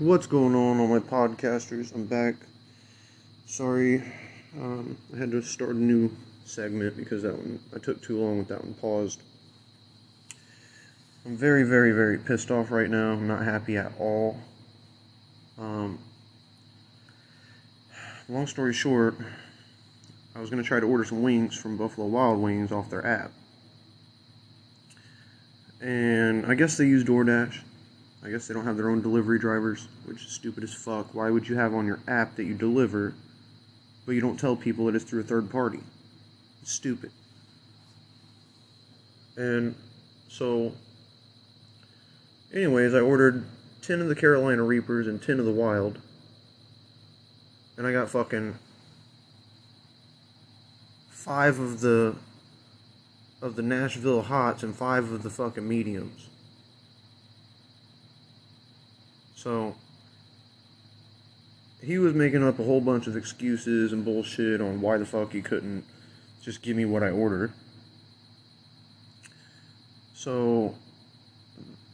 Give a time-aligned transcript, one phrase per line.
[0.00, 1.94] What's going on, all my podcasters?
[1.94, 2.34] I'm back.
[3.44, 4.02] Sorry,
[4.58, 6.10] um, I had to start a new
[6.46, 9.20] segment because that one I took too long with that one paused.
[11.26, 13.12] I'm very, very, very pissed off right now.
[13.12, 14.38] I'm not happy at all.
[15.58, 15.98] Um,
[18.30, 19.16] long story short,
[20.34, 23.32] I was gonna try to order some wings from Buffalo Wild Wings off their app,
[25.78, 27.64] and I guess they use DoorDash.
[28.22, 31.14] I guess they don't have their own delivery drivers, which is stupid as fuck.
[31.14, 33.14] Why would you have on your app that you deliver,
[34.04, 35.80] but you don't tell people that it's through a third party?
[36.60, 37.10] It's stupid.
[39.36, 39.74] And
[40.28, 40.72] so,
[42.52, 43.46] anyways, I ordered
[43.82, 45.98] 10 of the Carolina Reapers and 10 of the Wild.
[47.78, 48.58] And I got fucking
[51.08, 52.16] five of the
[53.42, 56.29] of the Nashville hots and five of the fucking mediums.
[59.40, 59.74] So
[61.82, 65.32] he was making up a whole bunch of excuses and bullshit on why the fuck
[65.32, 65.82] he couldn't
[66.42, 67.50] just give me what I ordered.
[70.12, 70.74] So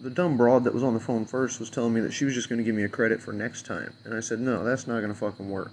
[0.01, 2.35] the dumb broad that was on the phone first was telling me that she was
[2.35, 3.93] just going to give me a credit for next time.
[4.05, 5.71] And I said, no, that's not going to fucking work.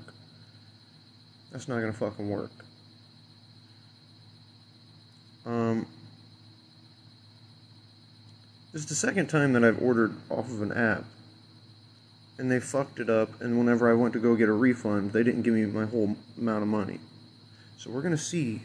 [1.51, 2.51] That's not going to fucking work.
[5.47, 5.87] Um,
[8.71, 11.05] this is the second time that I've ordered off of an app
[12.37, 13.41] and they fucked it up.
[13.41, 16.15] And whenever I went to go get a refund, they didn't give me my whole
[16.37, 16.99] amount of money.
[17.77, 18.63] So we're gonna see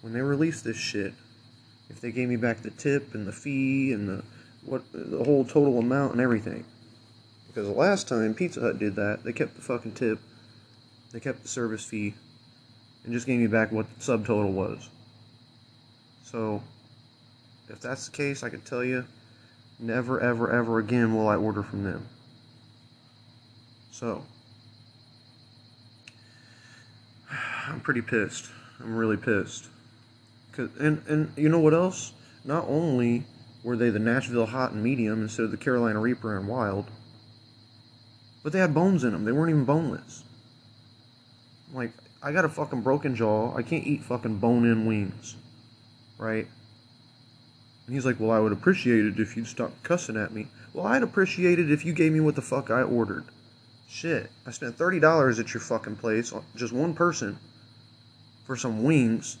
[0.00, 1.14] when they release this shit
[1.88, 4.24] if they gave me back the tip and the fee and the
[4.64, 6.64] what the whole total amount and everything.
[7.46, 10.18] Because the last time Pizza Hut did that, they kept the fucking tip,
[11.12, 12.14] they kept the service fee,
[13.04, 14.90] and just gave me back what the subtotal was.
[16.24, 16.62] So,
[17.68, 19.06] if that's the case, I can tell you,
[19.78, 22.08] never, ever, ever again will I order from them.
[23.98, 24.22] So,
[27.66, 28.50] I'm pretty pissed.
[28.78, 29.68] I'm really pissed.
[30.52, 32.12] Cause, and, and you know what else?
[32.44, 33.24] Not only
[33.64, 36.90] were they the Nashville Hot and Medium instead of the Carolina Reaper and Wild,
[38.44, 39.24] but they had bones in them.
[39.24, 40.24] They weren't even boneless.
[41.72, 43.56] Like, I got a fucking broken jaw.
[43.56, 45.36] I can't eat fucking bone in wings.
[46.18, 46.46] Right?
[47.86, 50.48] And he's like, Well, I would appreciate it if you'd stop cussing at me.
[50.74, 53.24] Well, I'd appreciate it if you gave me what the fuck I ordered.
[53.88, 57.38] Shit, I spent thirty dollars at your fucking place, just one person,
[58.44, 59.38] for some wings.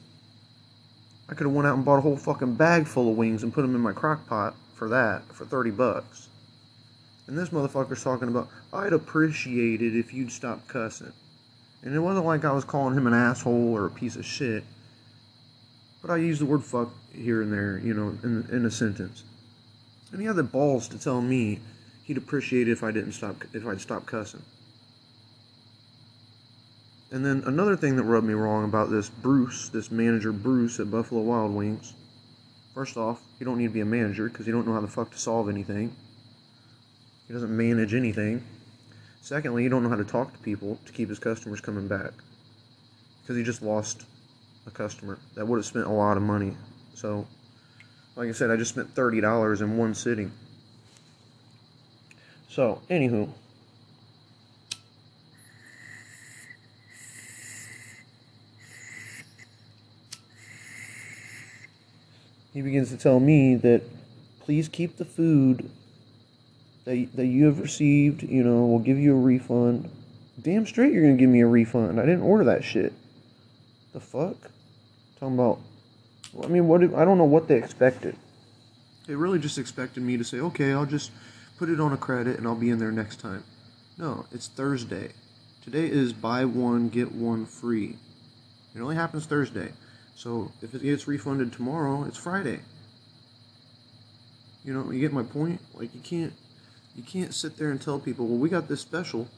[1.28, 3.52] I could have went out and bought a whole fucking bag full of wings and
[3.52, 6.28] put them in my crock pot for that for thirty bucks.
[7.26, 11.12] And this motherfucker's talking about, I'd appreciate it if you'd stop cussing.
[11.82, 14.62] And it wasn't like I was calling him an asshole or a piece of shit.
[16.02, 19.24] But I used the word fuck here and there, you know, in, in a sentence.
[20.12, 21.58] And he had the balls to tell me
[22.06, 24.42] he'd appreciate it if I didn't stop if I'd stop cussing.
[27.10, 30.90] And then another thing that rubbed me wrong about this Bruce, this manager Bruce at
[30.90, 31.94] Buffalo Wild Wings.
[32.74, 34.88] First off, you don't need to be a manager because you don't know how the
[34.88, 35.94] fuck to solve anything.
[37.26, 38.44] He doesn't manage anything.
[39.22, 42.12] Secondly, you don't know how to talk to people to keep his customers coming back.
[43.22, 44.04] Because he just lost
[44.66, 46.56] a customer that would have spent a lot of money.
[46.94, 47.26] So,
[48.14, 50.30] like I said, I just spent $30 in one sitting.
[52.56, 53.28] So, anywho.
[62.54, 63.82] He begins to tell me that
[64.40, 65.68] please keep the food
[66.86, 69.90] that, that you have received, you know, we'll give you a refund.
[70.40, 72.00] Damn straight you're going to give me a refund.
[72.00, 72.94] I didn't order that shit.
[73.92, 74.50] The fuck?
[75.20, 75.60] Talking about,
[76.42, 76.82] I mean, what?
[76.82, 78.16] I don't know what they expected.
[79.06, 81.10] They really just expected me to say, okay, I'll just
[81.58, 83.44] put it on a credit and I'll be in there next time.
[83.98, 85.10] No, it's Thursday.
[85.62, 87.96] Today is buy one, get one free.
[88.74, 89.72] It only happens Thursday.
[90.14, 92.60] So if it gets refunded tomorrow, it's Friday.
[94.64, 95.60] You know, you get my point?
[95.74, 96.32] Like you can't
[96.94, 99.28] you can't sit there and tell people, well, we got this special,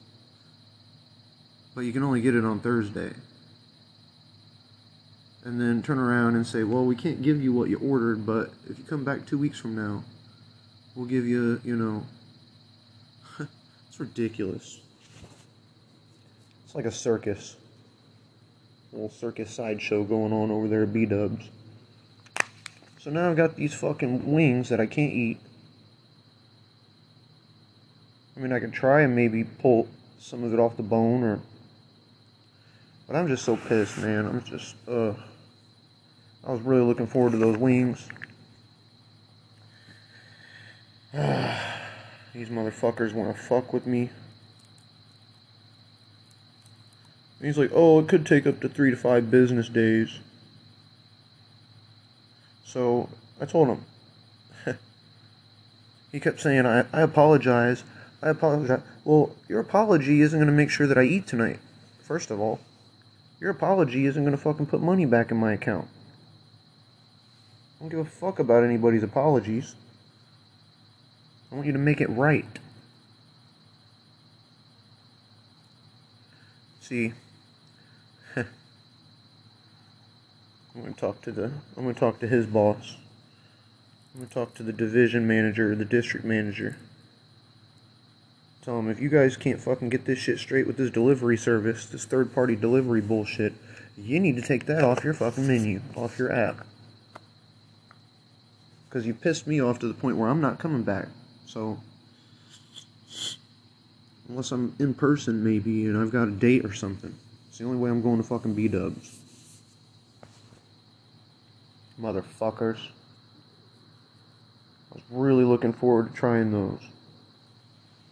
[1.74, 3.12] but you can only get it on Thursday.
[5.44, 8.52] And then turn around and say, well, we can't give you what you ordered, but
[8.68, 10.04] if you come back two weeks from now,
[10.98, 12.04] we'll give you, you know.
[13.88, 14.80] it's ridiculous.
[16.64, 17.56] It's like a circus.
[18.92, 21.48] A little circus sideshow going on over there at B Dubs.
[23.00, 25.38] So now I've got these fucking wings that I can't eat.
[28.36, 31.40] I mean, I could try and maybe pull some of it off the bone or.
[33.06, 34.26] But I'm just so pissed, man.
[34.26, 35.14] I'm just, uh.
[36.46, 38.08] I was really looking forward to those wings.
[42.34, 44.10] These motherfuckers want to fuck with me.
[47.40, 50.18] He's like, oh, it could take up to three to five business days.
[52.64, 53.08] So
[53.40, 53.84] I told him.
[56.12, 57.84] he kept saying, I, I apologize.
[58.22, 58.82] I apologize.
[59.04, 61.60] Well, your apology isn't going to make sure that I eat tonight,
[62.00, 62.58] first of all.
[63.40, 65.88] Your apology isn't going to fucking put money back in my account.
[67.76, 69.76] I don't give a fuck about anybody's apologies.
[71.50, 72.58] I want you to make it right.
[76.80, 77.12] See,
[78.36, 78.46] I'm
[80.74, 82.96] going to talk to the I'm going to talk to his boss.
[84.14, 86.76] I'm going to talk to the division manager or the district manager.
[88.62, 91.86] Tell him if you guys can't fucking get this shit straight with this delivery service,
[91.86, 93.54] this third party delivery bullshit,
[93.96, 96.66] you need to take that off your fucking menu, off your app.
[98.88, 101.08] Because you pissed me off to the point where I'm not coming back.
[101.48, 101.78] So,
[104.28, 107.14] unless I'm in person maybe and I've got a date or something,
[107.48, 109.18] it's the only way I'm going to fucking B dubs.
[111.98, 112.76] Motherfuckers.
[114.92, 116.80] I was really looking forward to trying those.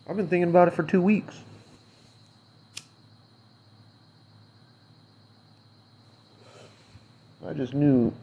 [0.09, 1.39] I've been thinking about it for two weeks.
[7.47, 8.15] I just knew,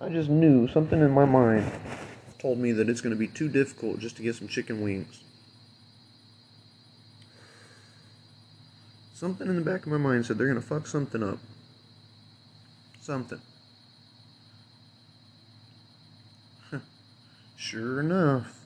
[0.00, 1.68] I just knew something in my mind
[2.46, 5.20] told me that it's going to be too difficult just to get some chicken wings.
[9.14, 11.40] Something in the back of my mind said they're going to fuck something up.
[13.00, 13.40] Something.
[17.56, 18.60] sure enough.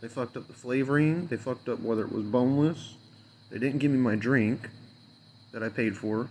[0.00, 1.26] They fucked up the flavoring.
[1.26, 2.94] They fucked up whether it was boneless.
[3.50, 4.70] They didn't give me my drink
[5.52, 6.30] that I paid for.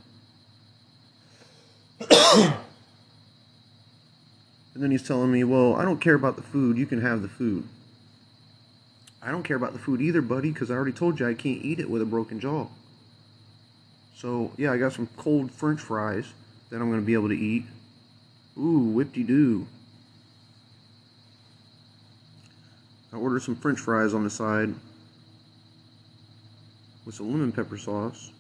[4.73, 6.77] And then he's telling me, well, I don't care about the food.
[6.77, 7.67] You can have the food.
[9.21, 11.63] I don't care about the food either, buddy, because I already told you I can't
[11.63, 12.67] eat it with a broken jaw.
[14.15, 16.33] So, yeah, I got some cold french fries
[16.69, 17.65] that I'm going to be able to eat.
[18.57, 19.67] Ooh, whip-de-doo.
[23.13, 24.73] I ordered some french fries on the side
[27.05, 28.31] with some lemon pepper sauce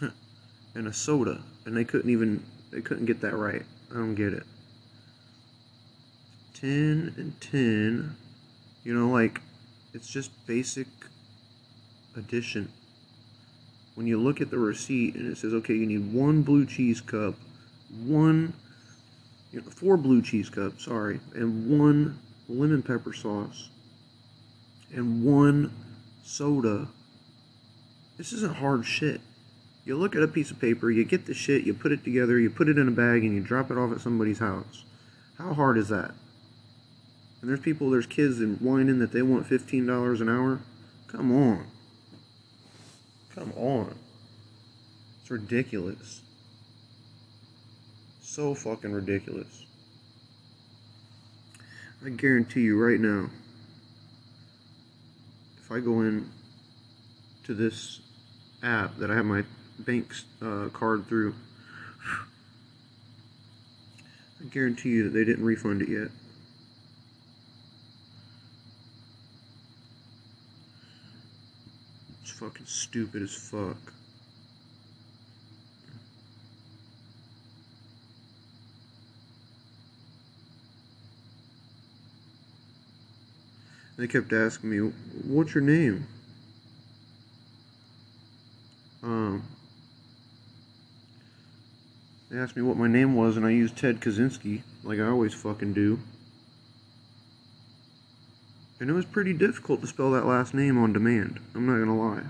[0.74, 4.32] and a soda and they couldn't even they couldn't get that right i don't get
[4.32, 4.44] it
[6.60, 8.16] 10 and 10
[8.84, 9.40] you know like
[9.92, 10.86] it's just basic
[12.16, 12.70] addition
[13.94, 17.00] when you look at the receipt and it says okay you need one blue cheese
[17.00, 17.34] cup
[18.04, 18.52] one
[19.52, 22.18] you know, four blue cheese cups sorry and one
[22.50, 23.70] lemon pepper sauce,
[24.92, 25.72] and one
[26.24, 26.88] soda.
[28.18, 29.20] This isn't hard shit.
[29.84, 32.38] You look at a piece of paper, you get the shit, you put it together,
[32.38, 34.84] you put it in a bag, and you drop it off at somebody's house.
[35.38, 36.12] How hard is that?
[37.40, 40.60] And there's people, there's kids and whining that they want $15 an hour.
[41.06, 41.66] Come on.
[43.34, 43.94] Come on.
[45.20, 46.20] It's ridiculous.
[48.20, 49.64] So fucking ridiculous.
[52.04, 53.30] I guarantee you right now,
[55.62, 56.28] if I go in
[57.44, 58.00] to this
[58.62, 59.44] app that I have my
[59.78, 61.34] bank uh, card through,
[64.40, 66.08] I guarantee you that they didn't refund it yet.
[72.40, 73.76] Fucking stupid as fuck.
[83.98, 86.06] They kept asking me, "What's your name?"
[89.02, 89.42] Um,
[92.30, 95.34] they asked me what my name was, and I used Ted Kaczynski, like I always
[95.34, 95.98] fucking do.
[98.80, 101.38] And it was pretty difficult to spell that last name on demand.
[101.54, 102.22] I'm not gonna lie.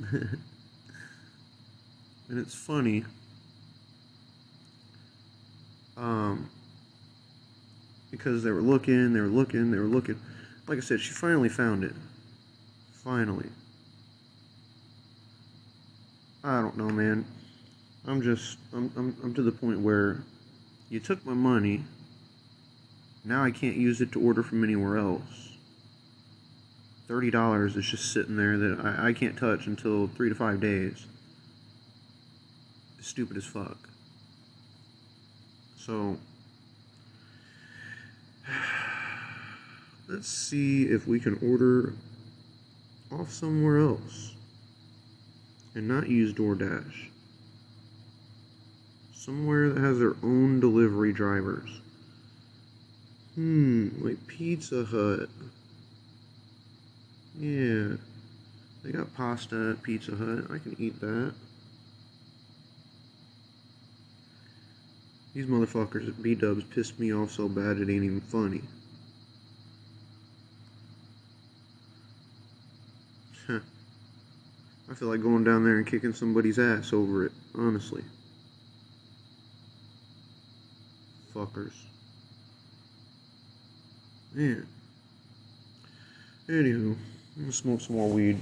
[2.28, 3.04] and it's funny.
[5.98, 6.48] Um,
[8.10, 10.18] because they were looking, they were looking, they were looking.
[10.66, 11.94] Like I said, she finally found it.
[12.92, 13.48] Finally.
[16.42, 17.26] I don't know, man.
[18.06, 20.22] I'm just, I'm, I'm, I'm to the point where
[20.88, 21.84] you took my money.
[23.28, 25.50] Now I can't use it to order from anywhere else.
[27.10, 31.04] $30 is just sitting there that I, I can't touch until three to five days.
[33.02, 33.76] Stupid as fuck.
[35.76, 36.16] So,
[40.08, 41.92] Let's see if we can order
[43.12, 44.32] off somewhere else
[45.74, 47.08] and not use DoorDash.
[49.12, 51.82] Somewhere that has their own delivery drivers.
[53.38, 55.28] Hmm, like Pizza Hut.
[57.38, 57.94] Yeah.
[58.82, 60.46] They got pasta at Pizza Hut.
[60.50, 61.34] I can eat that.
[65.34, 68.62] These motherfuckers at B-Dubs pissed me off so bad it ain't even funny.
[73.46, 73.60] Huh.
[74.90, 78.02] I feel like going down there and kicking somebody's ass over it, honestly.
[81.32, 81.74] Fuckers.
[84.32, 84.66] Man.
[86.48, 86.96] Anywho,
[87.36, 88.38] I'm gonna smoke some more weed.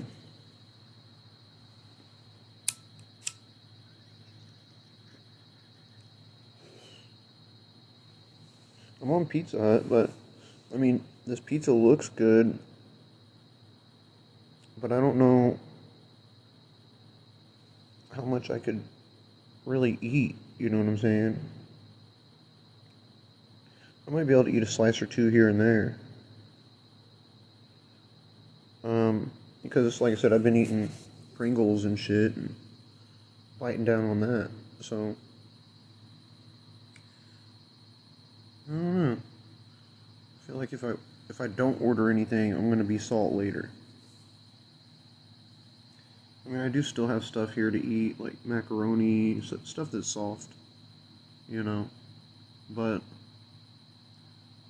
[9.01, 10.11] I'm on Pizza Hut, but
[10.75, 12.59] I mean, this pizza looks good,
[14.81, 15.59] but I don't know
[18.13, 18.83] how much I could
[19.65, 20.37] really eat.
[20.59, 21.39] You know what I'm saying?
[24.07, 25.99] I might be able to eat a slice or two here and there.
[28.85, 29.33] Um,
[29.63, 30.91] because, like I said, I've been eating
[31.35, 32.55] Pringles and shit and
[33.59, 34.51] biting down on that.
[34.81, 35.17] So,
[38.69, 39.13] I don't know.
[39.17, 40.93] I feel like if I
[41.29, 43.71] if I don't order anything, I'm gonna be salt later.
[46.45, 50.49] I mean, I do still have stuff here to eat, like macaroni, stuff that's soft,
[51.49, 51.89] you know.
[52.71, 53.03] But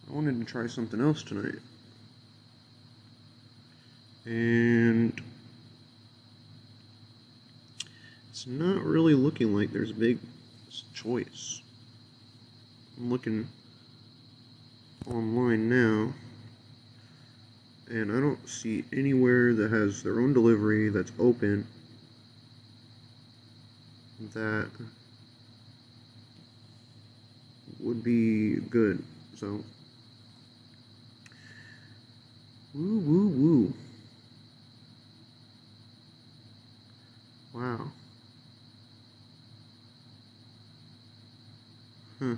[0.09, 1.59] I wanted to try something else tonight.
[4.25, 5.21] And
[8.31, 10.19] it's not really looking like there's a big
[10.95, 11.61] choice.
[12.99, 13.49] I'm looking
[15.07, 16.13] online now
[17.89, 21.67] and I don't see anywhere that has their own delivery that's open
[24.33, 24.71] that
[27.81, 29.03] would be good.
[29.35, 29.63] So,
[32.77, 33.75] woo woo woo.
[37.55, 37.91] Wow.
[42.19, 42.37] Huh.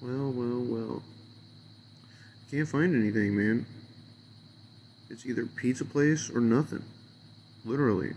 [0.00, 1.02] Well, well, well.
[2.50, 3.66] Can't find anything, man.
[5.10, 6.84] It's either pizza place or nothing.
[7.64, 8.14] Literally.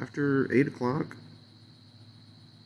[0.00, 1.16] After 8 o'clock,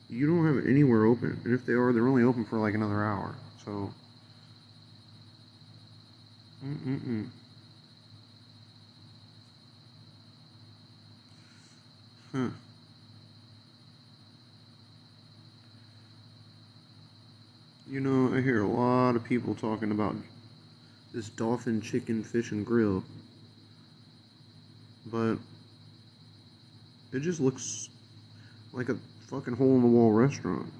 [0.09, 1.41] you don't have it anywhere open.
[1.43, 3.35] And if they are, they're only open for like another hour.
[3.65, 3.91] So.
[6.65, 7.27] Mm-mm-mm.
[12.31, 12.49] Huh.
[17.89, 20.15] You know, I hear a lot of people talking about
[21.13, 23.03] this dolphin chicken fish and grill.
[25.05, 25.37] But
[27.13, 27.89] it just looks
[28.73, 28.97] like a
[29.27, 30.71] fucking hole in the wall restaurant.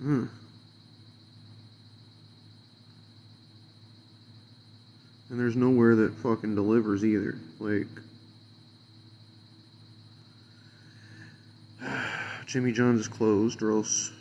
[0.00, 0.24] Hmm.
[5.30, 7.36] And there's nowhere that fucking delivers either.
[7.58, 7.88] Like
[12.46, 14.12] Jimmy John's is closed, or else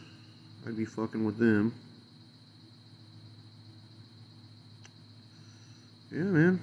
[0.65, 1.73] I'd be fucking with them.
[6.11, 6.59] Yeah, man.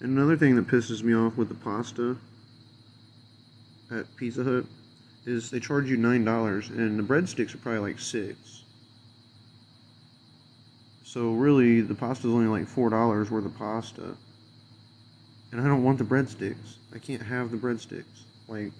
[0.00, 2.16] And another thing that pisses me off with the pasta
[3.92, 4.64] at Pizza Hut
[5.24, 8.64] is they charge you nine dollars, and the breadsticks are probably like six.
[11.04, 14.16] So really, the pasta is only like four dollars worth of pasta,
[15.52, 16.76] and I don't want the breadsticks.
[16.94, 18.24] I can't have the breadsticks.
[18.48, 18.72] Like.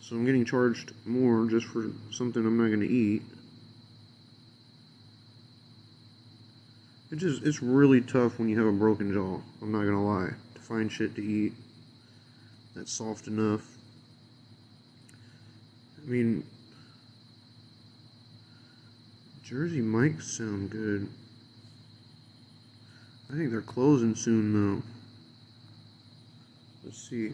[0.00, 3.20] So I'm getting charged more just for something I'm not going to eat.
[7.10, 9.38] It just it's really tough when you have a broken jaw.
[9.60, 10.30] I'm not gonna lie.
[10.54, 11.52] To find shit to eat
[12.78, 13.77] that's soft enough.
[16.08, 16.42] I mean,
[19.42, 21.06] Jersey Mike's sound good.
[23.30, 24.82] I think they're closing soon though.
[26.82, 27.32] Let's see.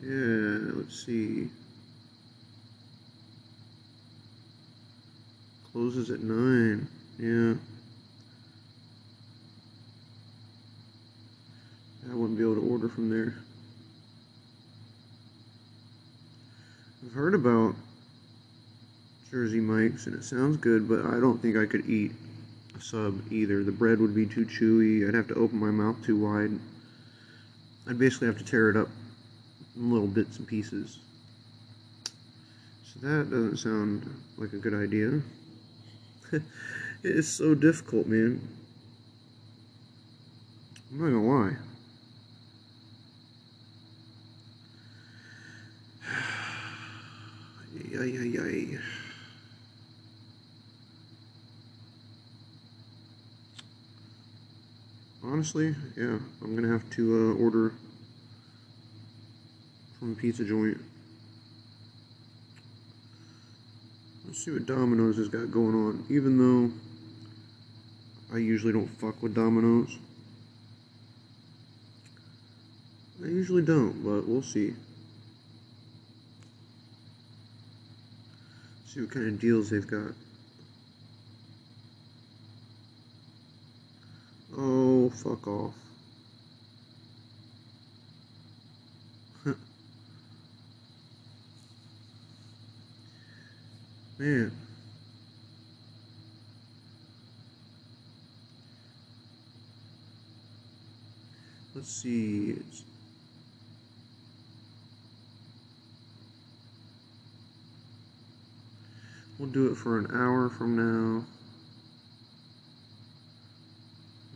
[0.00, 1.48] Yeah, let's see.
[5.72, 6.88] Closes at 9.
[7.18, 7.54] Yeah.
[12.08, 13.42] I wouldn't be able to order from there.
[17.04, 17.74] I've heard about
[19.28, 22.12] Jersey Mike's and it sounds good, but I don't think I could eat
[22.76, 23.64] a sub either.
[23.64, 25.08] The bread would be too chewy.
[25.08, 26.52] I'd have to open my mouth too wide.
[27.88, 28.88] I'd basically have to tear it up
[29.74, 31.00] in little bits and pieces.
[32.84, 35.22] So that doesn't sound like a good idea.
[37.02, 38.40] it's so difficult, man.
[40.92, 41.56] I'm not gonna lie.
[47.98, 48.78] Ay, ay, ay.
[55.24, 57.72] Honestly, yeah, I'm gonna have to uh, order
[59.98, 60.78] from a pizza joint.
[64.26, 66.04] Let's see what Domino's has got going on.
[66.08, 66.72] Even though
[68.34, 69.98] I usually don't fuck with Domino's.
[73.22, 74.74] I usually don't, but we'll see.
[78.92, 80.12] See what kind of deals they've got.
[84.54, 85.74] Oh, fuck off.
[94.18, 94.52] Man.
[101.74, 102.56] Let's see.
[102.58, 102.91] It's
[109.38, 111.24] We'll do it for an hour from now.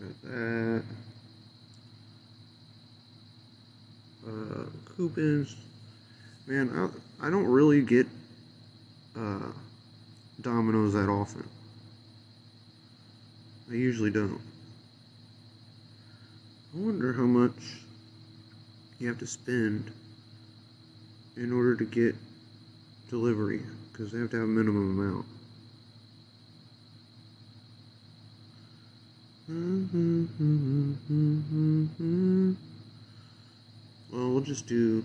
[0.01, 0.85] Got that.
[4.27, 4.65] Uh,
[4.97, 5.57] coupons.
[6.47, 6.71] Man,
[7.21, 8.07] I, I don't really get
[9.17, 9.53] uh,
[10.41, 11.49] Domino's that often.
[13.71, 14.41] I usually don't.
[16.75, 17.81] I wonder how much
[18.99, 19.93] you have to spend
[21.37, 22.15] in order to get
[23.09, 23.63] delivery
[23.97, 25.27] because they have to have a minimum amount.
[29.51, 30.13] Mm-hmm.
[34.13, 35.03] Well, we'll just do.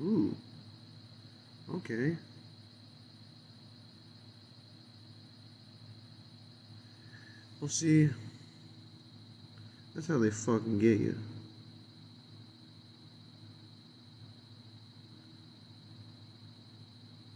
[0.00, 0.34] Ooh.
[1.74, 2.16] Okay.
[7.60, 8.10] We'll see.
[9.94, 11.16] That's how they fucking get you.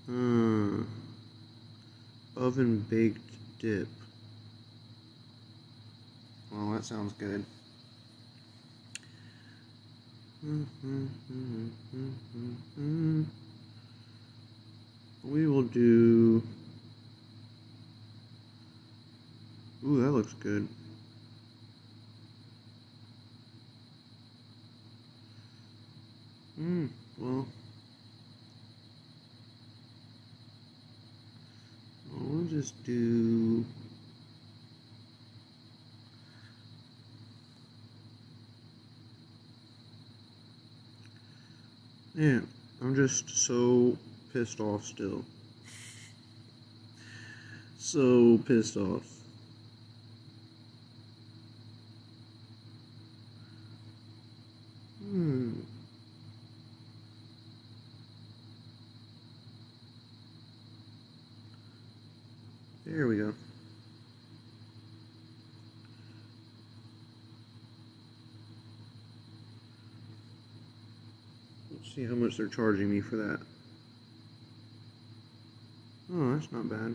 [0.06, 0.82] Hmm.
[2.36, 3.88] Oven baked dip.
[6.50, 7.44] Well, that sounds good.
[15.24, 16.42] We will do.
[19.84, 20.66] Ooh, that looks good.
[26.56, 26.86] Hmm,
[27.18, 27.46] well.
[32.24, 33.64] We'll just do.
[42.14, 42.46] Man,
[42.80, 43.96] I'm just so
[44.32, 45.24] pissed off still.
[47.78, 49.06] So pissed off.
[55.02, 55.52] Hmm.
[62.84, 63.32] There we go.
[71.70, 73.40] Let's see how they're charging me for that.
[76.12, 76.94] Oh, that's not bad.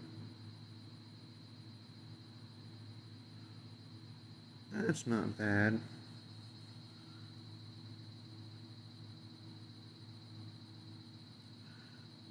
[4.74, 5.80] That's not bad.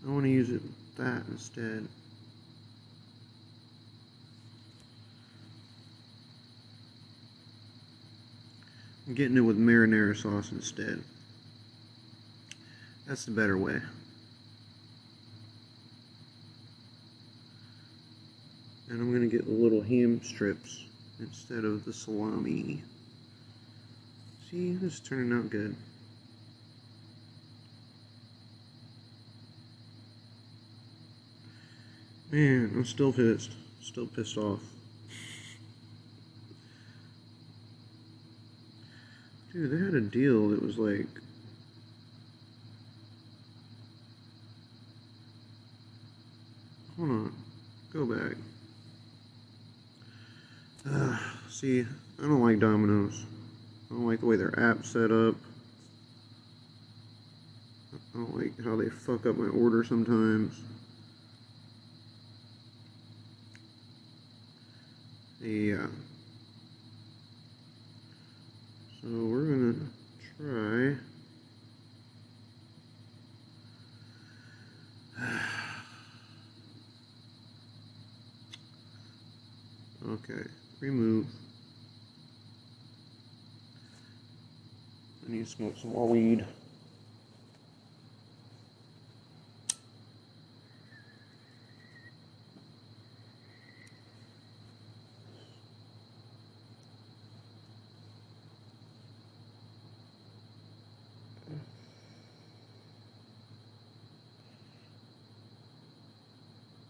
[0.06, 0.62] I want to use it
[0.96, 1.88] that instead.
[9.06, 11.02] I'm getting it with marinara sauce instead.
[13.06, 13.80] That's the better way.
[18.88, 20.84] And I'm going to get the little ham strips
[21.20, 22.82] instead of the salami.
[24.50, 25.76] See, this is turning out good.
[32.30, 33.52] Man, I'm still pissed.
[33.82, 34.60] Still pissed off.
[39.52, 41.06] Dude, they had a deal that was like
[47.06, 47.32] Hold on.
[47.92, 48.36] Go back.
[50.90, 53.24] Uh, see, I don't like Domino's.
[53.88, 55.36] I don't like the way their app's set up.
[57.94, 60.60] I don't like how they fuck up my order sometimes.
[65.40, 65.86] Yeah.
[69.00, 70.96] So we're gonna
[75.16, 75.36] try.
[80.08, 81.26] Okay, remove.
[85.26, 86.46] I need to smoke some more weed.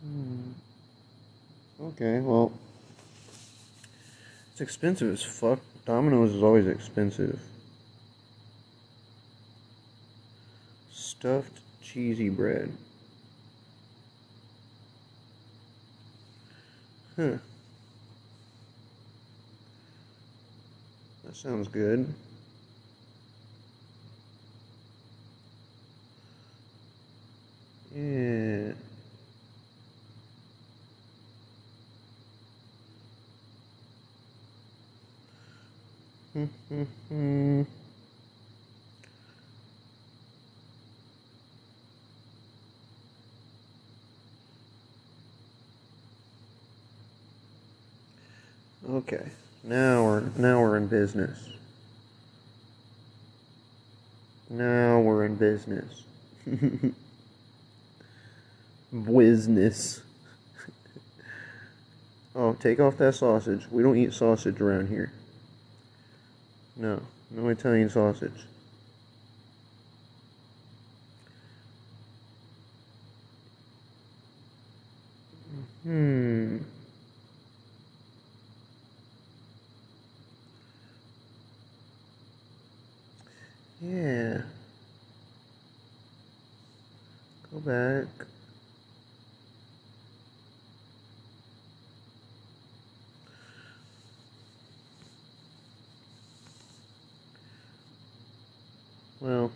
[0.02, 0.52] Hmm.
[1.80, 2.52] Okay, well,
[4.56, 5.58] it's expensive as fuck.
[5.84, 7.38] Domino's is always expensive.
[10.90, 12.72] Stuffed cheesy bread.
[17.16, 17.36] Huh.
[21.24, 22.14] That sounds good.
[27.94, 28.72] Yeah.
[28.72, 28.86] Hmm.
[36.36, 36.48] Okay,
[49.64, 51.48] now we're now we're in business.
[54.50, 56.04] Now we're in business.
[58.92, 60.02] business.
[62.34, 63.66] oh, take off that sausage.
[63.70, 65.12] We don't eat sausage around here.
[66.76, 68.46] No, no Italian sausage.
[75.84, 76.58] Hmm.
[83.80, 84.42] Yeah.
[87.52, 88.26] Go back.
[99.20, 99.50] Well.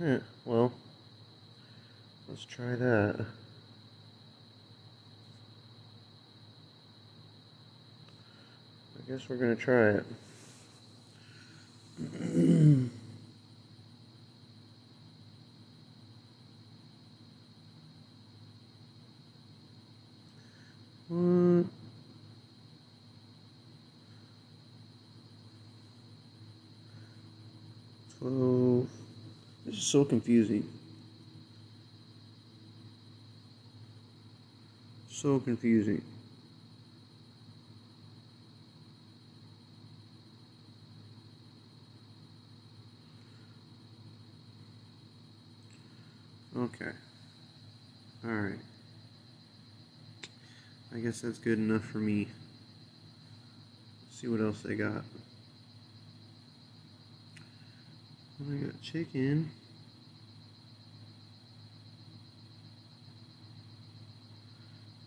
[0.00, 0.72] Yeah, well,
[2.28, 3.26] let's try that.
[8.96, 10.06] I guess we're going to try it.
[21.08, 21.68] Twelve.
[29.64, 30.68] This is so confusing.
[35.10, 36.02] So confusing.
[46.56, 46.92] Okay.
[48.26, 48.58] Alright.
[50.94, 52.28] I guess that's good enough for me.
[54.04, 55.04] Let's see what else they got.
[58.40, 59.50] I got chicken.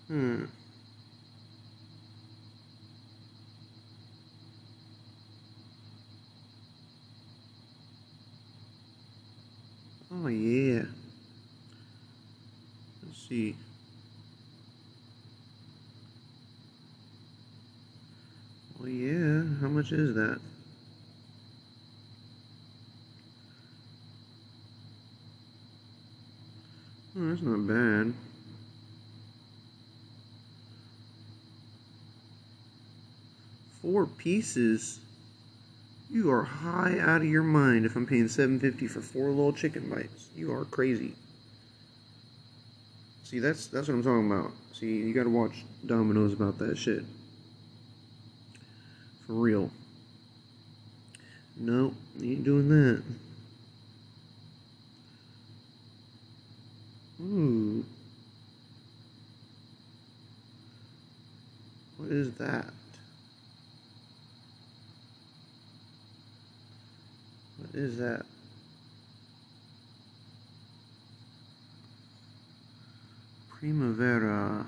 [0.07, 0.43] Hmm.
[10.13, 10.83] Oh yeah.
[13.03, 13.55] Let's see.
[18.81, 20.39] Well, yeah, how much is that?
[27.15, 28.11] Oh, that's not bad.
[33.83, 34.99] Four pieces?
[36.09, 39.91] You are high out of your mind if I'm paying 750 for four little chicken
[39.91, 40.29] bites.
[40.35, 41.13] You are crazy.
[43.25, 44.53] See, that's that's what I'm talking about.
[44.73, 47.05] See, you gotta watch Domino's about that shit.
[49.31, 49.71] For real.
[51.55, 53.01] Nope, ain't doing that.
[57.21, 57.85] Ooh.
[61.95, 62.73] What is that?
[67.57, 68.25] What is that?
[73.49, 74.65] Primavera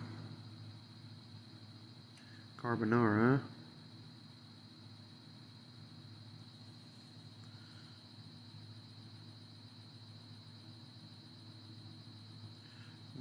[2.61, 3.41] Carbonara.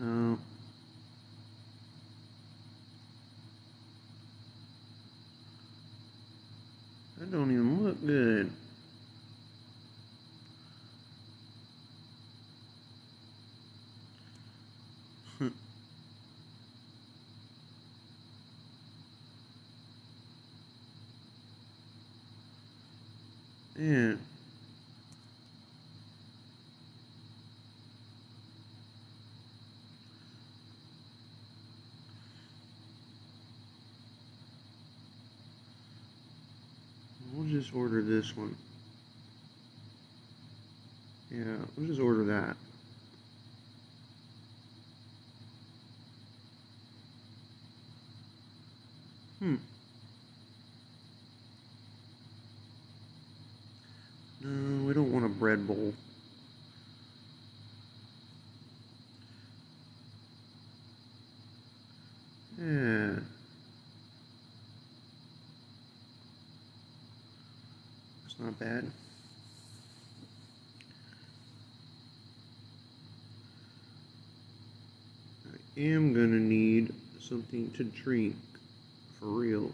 [0.03, 0.37] No.
[7.19, 8.53] That don't even look good.
[23.79, 24.17] Yeah.
[37.62, 38.57] Just order this one.
[41.31, 42.57] Yeah, let's just order that.
[49.38, 49.55] Hmm.
[54.40, 55.94] No, we don't want a bread bowl.
[62.59, 63.20] Yeah.
[68.33, 68.90] That's not bad.
[75.47, 78.37] I am gonna need something to drink
[79.18, 79.73] for real.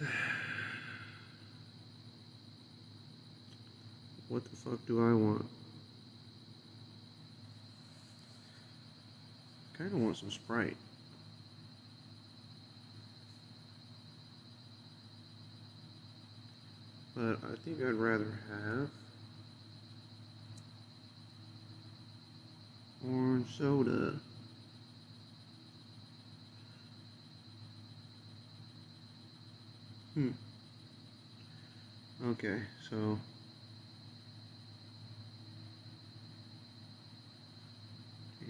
[4.28, 5.44] What the fuck do I want?
[9.74, 10.78] I Kinda want some Sprite.
[17.22, 18.90] But I think I'd rather have
[23.08, 24.20] orange soda.
[30.14, 30.30] Hmm.
[32.26, 33.20] Okay, so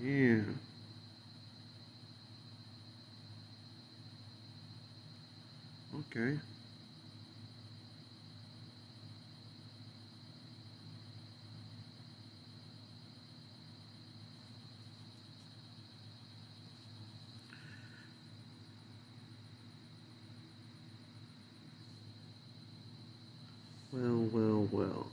[0.03, 0.41] yeah.
[5.95, 6.52] Okay.
[23.93, 25.07] Well, well, well.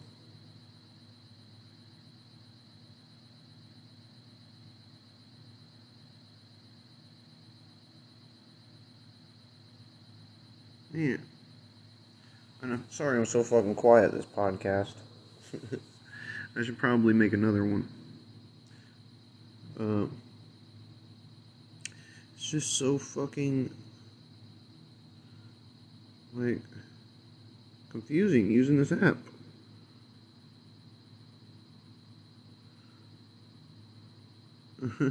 [10.94, 11.18] Yeah.
[12.62, 14.94] And I'm sorry I'm so fucking quiet this podcast.
[16.56, 17.88] I should probably make another one.
[19.80, 20.08] Uh,
[22.36, 23.70] it's just so fucking
[26.34, 26.60] like
[27.90, 29.18] confusing using this app.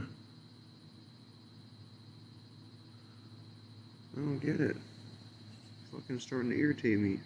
[4.19, 4.77] I don't get it.
[4.77, 7.21] It's fucking starting to irritate me.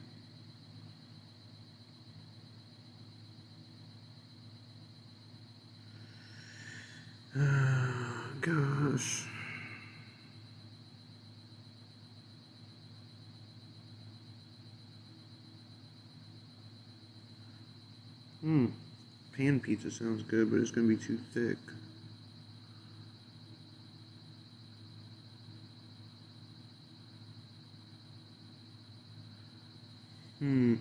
[19.63, 21.59] Pizza sounds good, but it's gonna be too thick.
[30.39, 30.75] Hmm.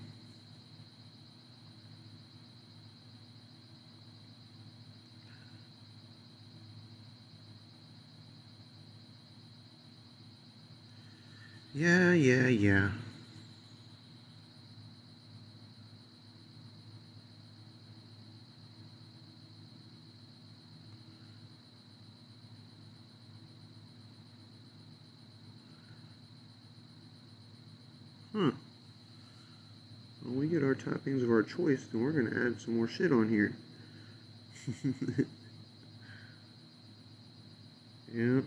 [11.74, 12.90] Yeah, yeah, yeah.
[28.34, 28.52] Huh.
[30.24, 30.50] When
[30.92, 33.54] toppings of our choice, then we're gonna add some more shit on here.
[38.14, 38.44] yep.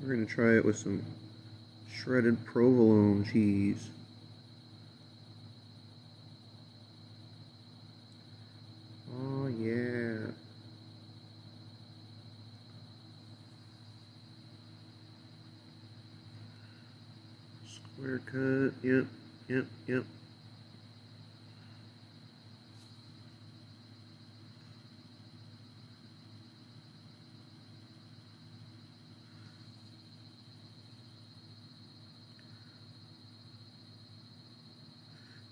[0.00, 1.02] We're gonna try it with some
[1.92, 3.90] shredded provolone cheese.
[9.12, 10.30] Oh yeah.
[18.00, 19.04] Square cut, yep,
[19.48, 20.04] yep, yep.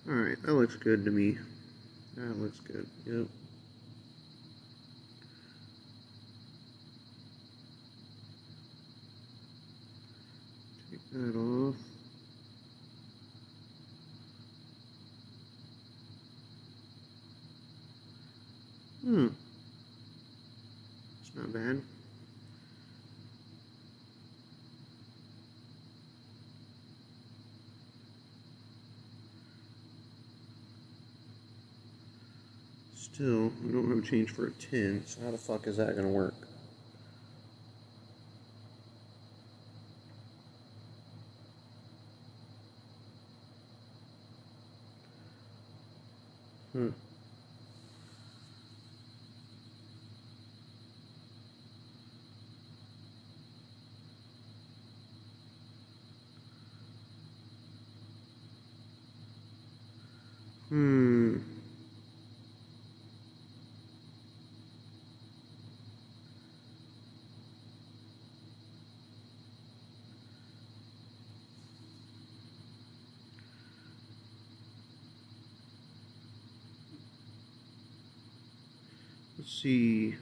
[0.09, 1.39] Alright, that looks good to me.
[2.17, 3.27] That looks good, yep.
[10.91, 11.77] Take that off.
[19.03, 19.29] Hmm.
[21.23, 21.83] It's not bad.
[33.01, 36.09] Still, we don't have change for a 10, so how the fuck is that gonna
[36.09, 36.35] work?
[46.73, 46.89] Hmm.
[60.69, 61.39] Hmm.
[79.39, 80.17] Let's see.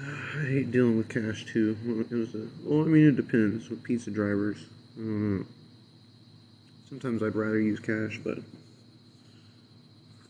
[0.00, 1.76] I hate dealing with cash too.
[2.10, 4.58] It was a, well, I mean, it depends with pizza drivers.
[4.96, 5.44] Know.
[6.88, 8.38] Sometimes I'd rather use cash, but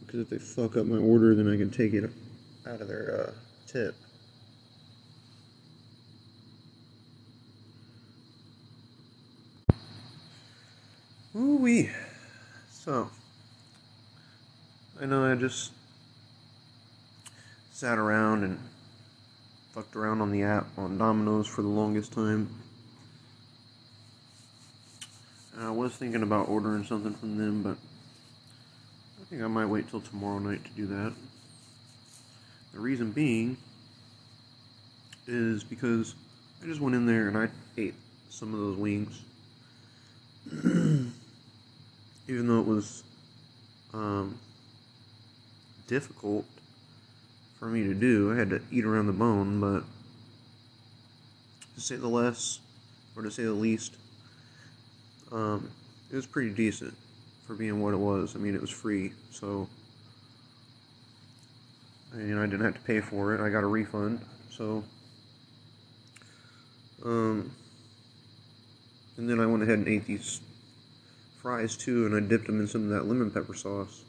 [0.00, 2.08] because if they fuck up my order, then I can take it
[2.66, 3.32] out of their uh,
[3.66, 3.96] tip.
[11.34, 11.90] Ooh wee.
[12.70, 13.10] So,
[15.00, 15.72] I know I just
[17.72, 18.60] sat around and
[19.72, 22.48] fucked around on the app on Domino's for the longest time.
[25.56, 27.76] And I was thinking about ordering something from them, but
[29.20, 31.12] I think I might wait till tomorrow night to do that.
[32.72, 33.56] The reason being
[35.26, 36.14] is because
[36.62, 37.94] I just went in there and I ate
[38.30, 39.20] some of those wings.
[42.28, 43.02] Even though it was
[43.92, 44.38] um,
[45.86, 46.44] difficult
[47.58, 48.32] for me to do.
[48.32, 49.84] I had to eat around the bone, but
[51.74, 52.60] to say the less,
[53.16, 53.96] or to say the least,
[55.30, 55.70] um,
[56.10, 56.96] it was pretty decent
[57.46, 58.34] for being what it was.
[58.36, 59.68] I mean, it was free, so
[62.16, 63.40] you know I didn't have to pay for it.
[63.40, 64.84] I got a refund, so
[67.04, 67.50] um,
[69.16, 70.40] and then I went ahead and ate these
[71.40, 74.04] fries too, and I dipped them in some of that lemon pepper sauce,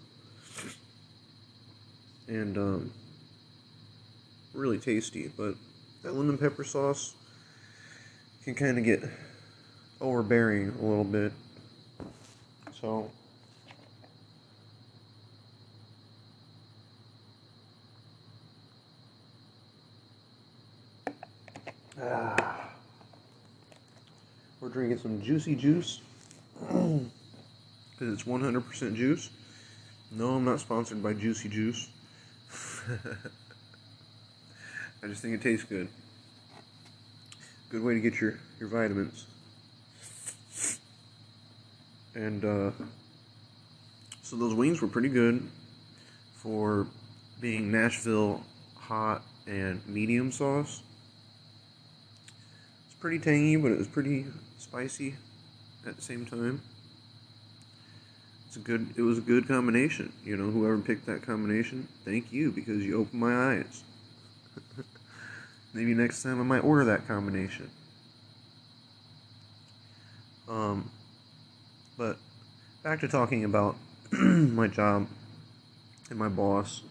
[2.28, 2.92] and um
[4.54, 5.56] really tasty, but
[6.04, 7.16] that lemon pepper sauce
[8.44, 9.04] can kind of get
[10.02, 11.32] overbearing a little bit.
[12.80, 13.10] So,
[22.02, 22.70] ah,
[24.60, 26.02] we're drinking some juicy juice
[26.60, 27.02] because
[28.02, 29.30] it's 100% juice.
[30.12, 31.90] No, I'm not sponsored by Juicy Juice.
[35.04, 35.88] I just think it tastes good.
[37.70, 39.26] Good way to get your, your vitamins.
[42.16, 42.72] And uh,
[44.22, 45.48] so those wings were pretty good
[46.36, 46.88] for
[47.40, 48.44] being Nashville
[48.76, 50.84] hot and medium sauce.
[52.86, 54.26] It's pretty tangy, but it was pretty
[54.58, 55.16] spicy
[55.88, 56.62] at the same time.
[58.54, 60.14] It's a good it was a good combination.
[60.24, 63.84] You know, whoever picked that combination, thank you because you opened my eyes.
[65.74, 67.72] Maybe next time I might order that combination.
[70.48, 70.92] Um,
[71.98, 72.20] but
[72.84, 73.76] back to talking about
[74.12, 75.08] my job
[76.12, 76.84] and my boss.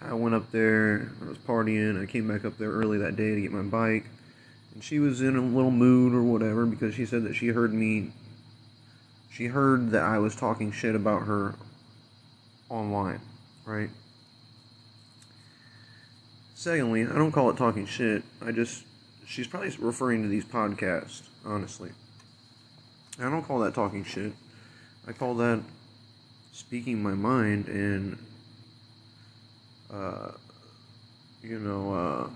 [0.00, 3.34] I went up there, I was partying, I came back up there early that day
[3.34, 4.06] to get my bike,
[4.72, 7.74] and she was in a little mood or whatever because she said that she heard
[7.74, 8.10] me,
[9.30, 11.54] she heard that I was talking shit about her
[12.68, 13.20] online,
[13.64, 13.90] right?
[16.54, 18.22] Secondly, I don't call it talking shit.
[18.44, 18.84] I just,
[19.26, 21.90] she's probably referring to these podcasts, honestly.
[23.18, 24.32] I don't call that talking shit.
[25.06, 25.62] I call that
[26.52, 28.18] speaking my mind and,
[29.92, 30.32] uh,
[31.42, 32.28] you know, uh,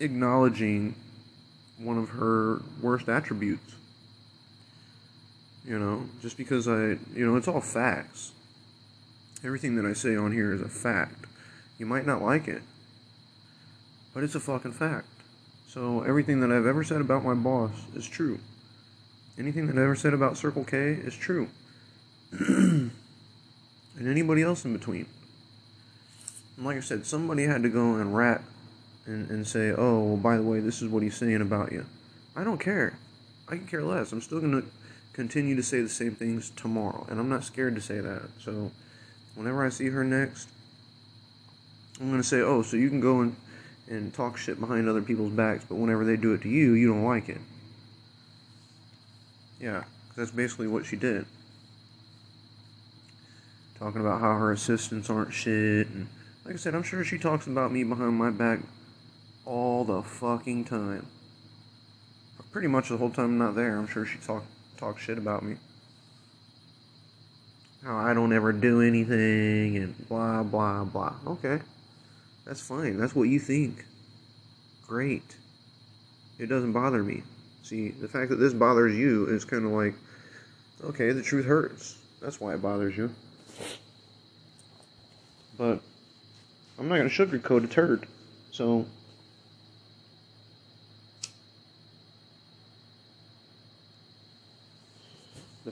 [0.00, 0.94] acknowledging
[1.78, 3.74] one of her worst attributes.
[5.64, 8.32] You know, just because I, you know, it's all facts.
[9.44, 11.26] Everything that I say on here is a fact.
[11.78, 12.62] You might not like it,
[14.12, 15.06] but it's a fucking fact.
[15.68, 18.38] So everything that I've ever said about my boss is true.
[19.38, 21.48] Anything that I ever said about Circle K is true.
[22.32, 22.90] and
[23.98, 25.06] anybody else in between.
[26.56, 28.42] And like I said, somebody had to go and rat
[29.06, 31.86] and, and say, oh, well, by the way, this is what he's saying about you.
[32.36, 32.98] I don't care.
[33.48, 34.12] I can care less.
[34.12, 34.68] I'm still going to
[35.20, 37.06] continue to say the same things tomorrow.
[37.10, 38.30] And I'm not scared to say that.
[38.42, 38.72] So
[39.34, 40.48] whenever I see her next,
[42.00, 43.36] I'm going to say, oh, so you can go and,
[43.86, 46.88] and talk shit behind other people's backs, but whenever they do it to you, you
[46.88, 47.36] don't like it.
[49.60, 49.84] Yeah,
[50.16, 51.26] that's basically what she did.
[53.78, 56.08] Talking about how her assistants aren't shit, and
[56.46, 58.60] like I said, I'm sure she talks about me behind my back
[59.44, 61.04] all the fucking time.
[62.52, 64.44] pretty much the whole time I'm not there, I'm sure she talk
[64.80, 65.56] talk shit about me.
[67.84, 71.14] How I don't ever do anything and blah blah blah.
[71.26, 71.60] Okay.
[72.46, 72.96] That's fine.
[72.96, 73.84] That's what you think.
[74.86, 75.36] Great.
[76.38, 77.22] It doesn't bother me.
[77.62, 79.94] See, the fact that this bothers you is kind of like,
[80.82, 81.98] okay, the truth hurts.
[82.20, 83.10] That's why it bothers you.
[85.56, 85.80] But
[86.78, 88.06] I'm not going to sugarcoat a turd.
[88.50, 88.86] So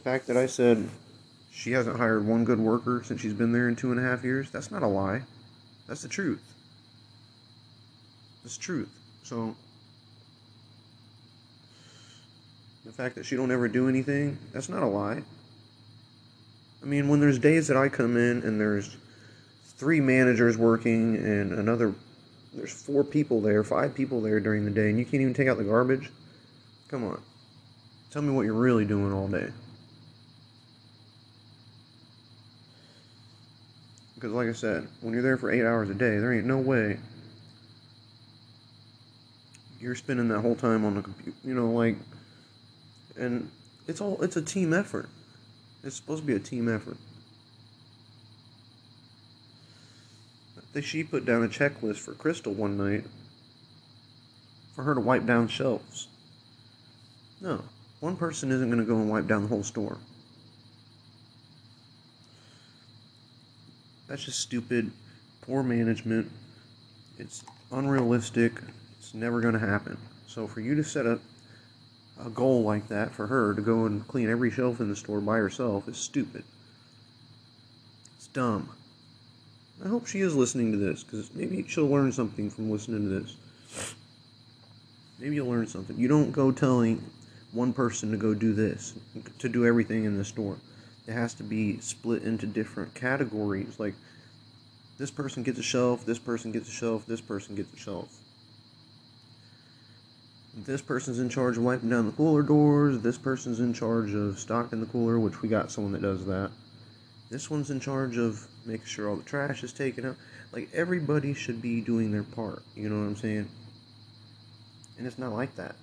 [0.09, 0.89] fact that I said
[1.53, 4.25] she hasn't hired one good worker since she's been there in two and a half
[4.25, 5.21] years, that's not a lie.
[5.87, 6.43] That's the truth.
[8.43, 8.89] That's truth.
[9.23, 9.55] So
[12.87, 15.23] the fact that she don't ever do anything, that's not a lie.
[16.83, 18.97] I mean, when there's days that I come in and there's
[19.77, 21.95] three managers working and another
[22.55, 25.49] there's four people there, five people there during the day and you can't even take
[25.49, 26.11] out the garbage?
[26.89, 27.21] Come on.
[28.11, 29.51] Tell me what you're really doing all day.
[34.19, 36.59] Because, like I said, when you're there for eight hours a day, there ain't no
[36.59, 36.99] way
[39.81, 41.39] you're spending that whole time on the computer.
[41.45, 41.97] You know, like,
[43.17, 43.49] and
[43.87, 45.09] it's all it's a team effort.
[45.85, 46.97] It's supposed to be a team effort.
[50.81, 53.05] She put down a checklist for Crystal one night
[54.77, 56.07] for her to wipe down shelves.
[57.41, 57.63] No,
[57.99, 59.99] one person isn't going to go and wipe down the whole store.
[64.09, 64.91] That's just stupid,
[65.43, 66.31] poor management.
[67.19, 68.53] It's unrealistic.
[68.99, 69.97] It's never going to happen.
[70.27, 71.21] So for you to set a
[72.25, 75.21] a goal like that for her to go and clean every shelf in the store
[75.21, 76.43] by herself is stupid.
[78.17, 78.71] It's dumb.
[79.85, 83.21] I hope she is listening to this because maybe she'll learn something from listening to
[83.21, 83.37] this.
[85.21, 85.97] Maybe you'll learn something.
[85.97, 87.03] You don't go telling
[87.53, 88.95] one person to go do this,
[89.39, 90.57] to do everything in the store
[91.09, 93.77] it has to be split into different categories.
[93.81, 93.95] Like
[94.99, 98.15] this person gets a shelf, this person gets a shelf, this person gets a shelf.
[100.55, 103.01] This person's in charge of wiping down the cooler doors.
[103.01, 106.51] This person's in charge of stocking the cooler, which we got someone that does that.
[107.31, 110.17] This one's in charge of making sure all the trash is taken out.
[110.53, 112.63] Like everybody should be doing their part.
[112.75, 113.49] You know what I'm saying?
[114.99, 115.77] And it's not like that.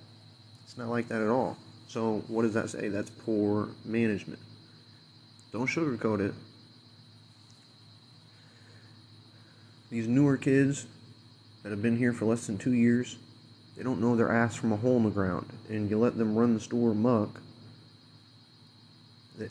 [0.62, 1.56] It's not like that at all.
[1.88, 2.88] So what does that say?
[2.88, 4.40] That's poor management.
[5.52, 6.34] Don't sugarcoat it.
[9.90, 10.86] These newer kids
[11.62, 13.16] that have been here for less than two years,
[13.76, 15.48] they don't know their ass from a hole in the ground.
[15.68, 17.40] And you let them run the store muck.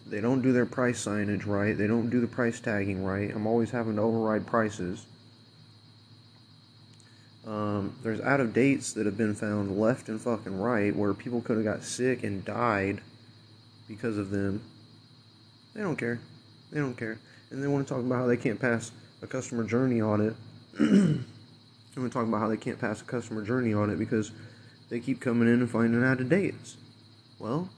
[0.07, 1.77] They, don't do their price signage right.
[1.77, 3.31] They don't do the price tagging right.
[3.33, 5.05] I'm always having to override prices.
[7.45, 11.41] Um, there's out of dates that have been found left and fucking right where people
[11.41, 13.01] could have got sick and died
[13.87, 14.63] because of them.
[15.75, 16.19] They don't care.
[16.71, 17.19] They don't care.
[17.51, 20.33] And they want to talk about how they can't pass a customer journey audit.
[20.79, 21.23] they want
[21.95, 24.31] to talk about how they can't pass a customer journey audit because
[24.89, 26.77] they keep coming in and finding out of dates.
[27.39, 27.69] Well,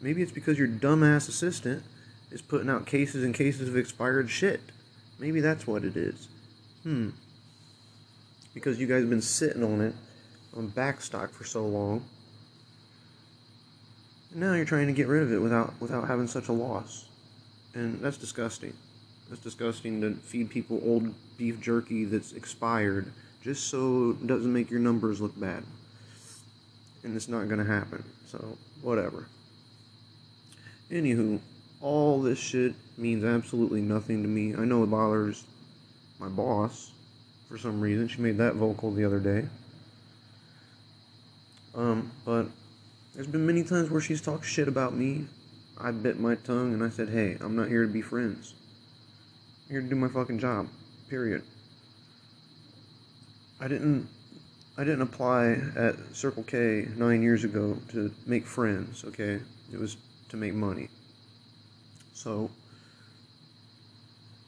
[0.00, 1.84] maybe it's because your dumbass assistant
[2.32, 4.60] is putting out cases and cases of expired shit.
[5.20, 6.28] Maybe that's what it is.
[6.82, 7.10] Hmm.
[8.52, 9.94] Because you guys have been sitting on it
[10.56, 12.04] on backstock for so long
[14.34, 17.06] now you're trying to get rid of it without without having such a loss,
[17.74, 18.74] and that's disgusting.
[19.28, 23.10] That's disgusting to feed people old beef jerky that's expired
[23.42, 25.62] just so it doesn't make your numbers look bad.
[27.02, 28.02] And it's not gonna happen.
[28.26, 29.26] So whatever.
[30.90, 31.38] Anywho,
[31.80, 34.54] all this shit means absolutely nothing to me.
[34.54, 35.44] I know it bothers
[36.18, 36.92] my boss
[37.48, 38.08] for some reason.
[38.08, 39.46] She made that vocal the other day.
[41.74, 42.46] Um, but
[43.14, 45.26] there's been many times where she's talked shit about me.
[45.78, 48.54] I bit my tongue and I said, hey, I'm not here to be friends.
[49.66, 50.68] I'm here to do my fucking job.
[51.08, 51.42] Period.
[53.60, 54.08] I didn't
[54.76, 59.40] I didn't apply at Circle K nine years ago to make friends, okay?
[59.72, 59.96] It was
[60.30, 60.90] to make money.
[62.12, 62.50] So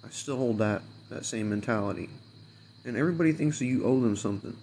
[0.05, 2.11] I still hold that that same mentality.
[2.85, 4.57] And everybody thinks that you owe them something.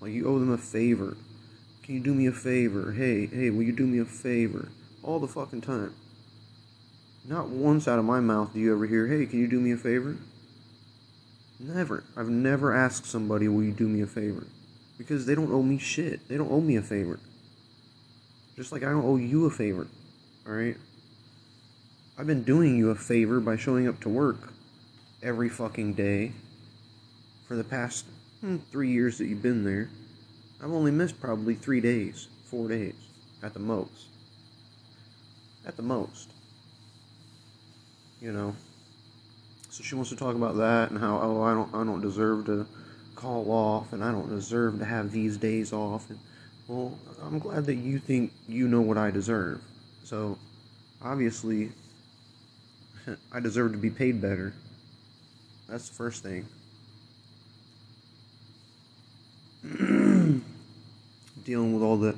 [0.00, 1.16] Like you owe them a favor.
[1.82, 2.92] Can you do me a favor?
[2.92, 4.68] Hey, hey, will you do me a favor?
[5.02, 5.94] All the fucking time.
[7.24, 9.72] Not once out of my mouth do you ever hear, hey, can you do me
[9.72, 10.16] a favor?
[11.58, 12.04] Never.
[12.16, 14.46] I've never asked somebody, will you do me a favor?
[14.98, 16.26] Because they don't owe me shit.
[16.28, 17.18] They don't owe me a favor.
[18.56, 19.86] Just like I don't owe you a favor.
[20.46, 20.76] Alright?
[22.18, 24.52] I've been doing you a favor by showing up to work
[25.22, 26.32] every fucking day
[27.46, 28.04] for the past
[28.40, 29.88] hmm, three years that you've been there.
[30.62, 32.94] I've only missed probably three days, four days,
[33.42, 34.08] at the most.
[35.66, 36.30] At the most.
[38.20, 38.54] You know.
[39.70, 42.46] So she wants to talk about that and how oh I don't I don't deserve
[42.46, 42.66] to
[43.14, 46.18] call off and I don't deserve to have these days off and
[46.66, 49.62] well I'm glad that you think you know what I deserve.
[50.04, 50.36] So
[51.02, 51.70] obviously
[53.32, 54.52] I deserve to be paid better.
[55.68, 56.46] That's the first thing.
[61.50, 62.14] Dealing with all the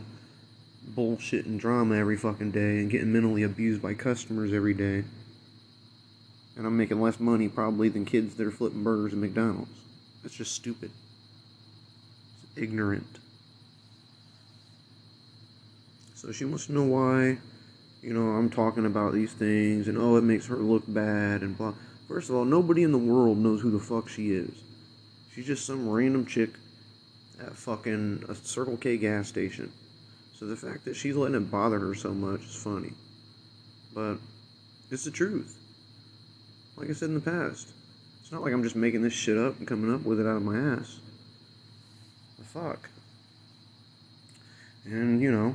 [0.89, 5.05] bullshit and drama every fucking day and getting mentally abused by customers every day.
[6.55, 9.71] And I'm making less money probably than kids that are flipping burgers at McDonald's.
[10.23, 10.91] That's just stupid.
[12.43, 13.21] It's ignorant.
[16.15, 17.39] So she wants to know why,
[18.03, 21.57] you know, I'm talking about these things and oh, it makes her look bad and
[21.57, 21.73] blah.
[22.07, 24.53] First of all, nobody in the world knows who the fuck she is.
[25.35, 26.51] She's just some random chick
[27.47, 29.73] at fucking a Circle K gas station.
[30.39, 32.93] So the fact that she's letting it bother her so much is funny.
[33.95, 34.19] But
[34.91, 35.59] it's the truth.
[36.77, 37.69] Like I said in the past,
[38.21, 40.37] it's not like I'm just making this shit up and coming up with it out
[40.37, 40.99] of my ass.
[42.39, 42.89] The fuck.
[44.85, 45.55] And, you know,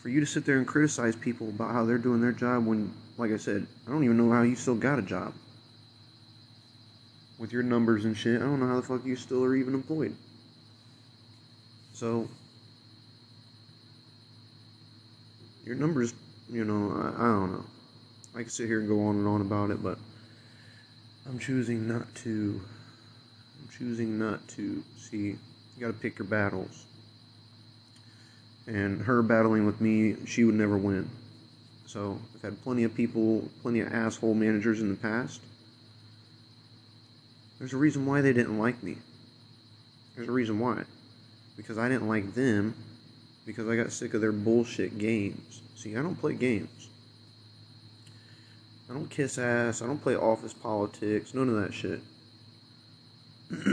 [0.00, 2.92] for you to sit there and criticize people about how they're doing their job when,
[3.18, 5.34] like I said, I don't even know how you still got a job.
[7.42, 9.74] With your numbers and shit, I don't know how the fuck you still are even
[9.74, 10.14] employed.
[11.92, 12.28] So,
[15.64, 16.14] your numbers,
[16.52, 17.64] you know, I, I don't know.
[18.36, 19.98] I could sit here and go on and on about it, but
[21.28, 22.60] I'm choosing not to.
[23.60, 24.84] I'm choosing not to.
[24.96, 25.38] See, you
[25.80, 26.86] gotta pick your battles.
[28.68, 31.10] And her battling with me, she would never win.
[31.86, 35.40] So, I've had plenty of people, plenty of asshole managers in the past.
[37.62, 38.96] There's a reason why they didn't like me.
[40.16, 40.82] There's a reason why.
[41.56, 42.74] Because I didn't like them,
[43.46, 45.62] because I got sick of their bullshit games.
[45.76, 46.88] See, I don't play games.
[48.90, 49.80] I don't kiss ass.
[49.80, 51.34] I don't play office politics.
[51.34, 52.00] None of that shit.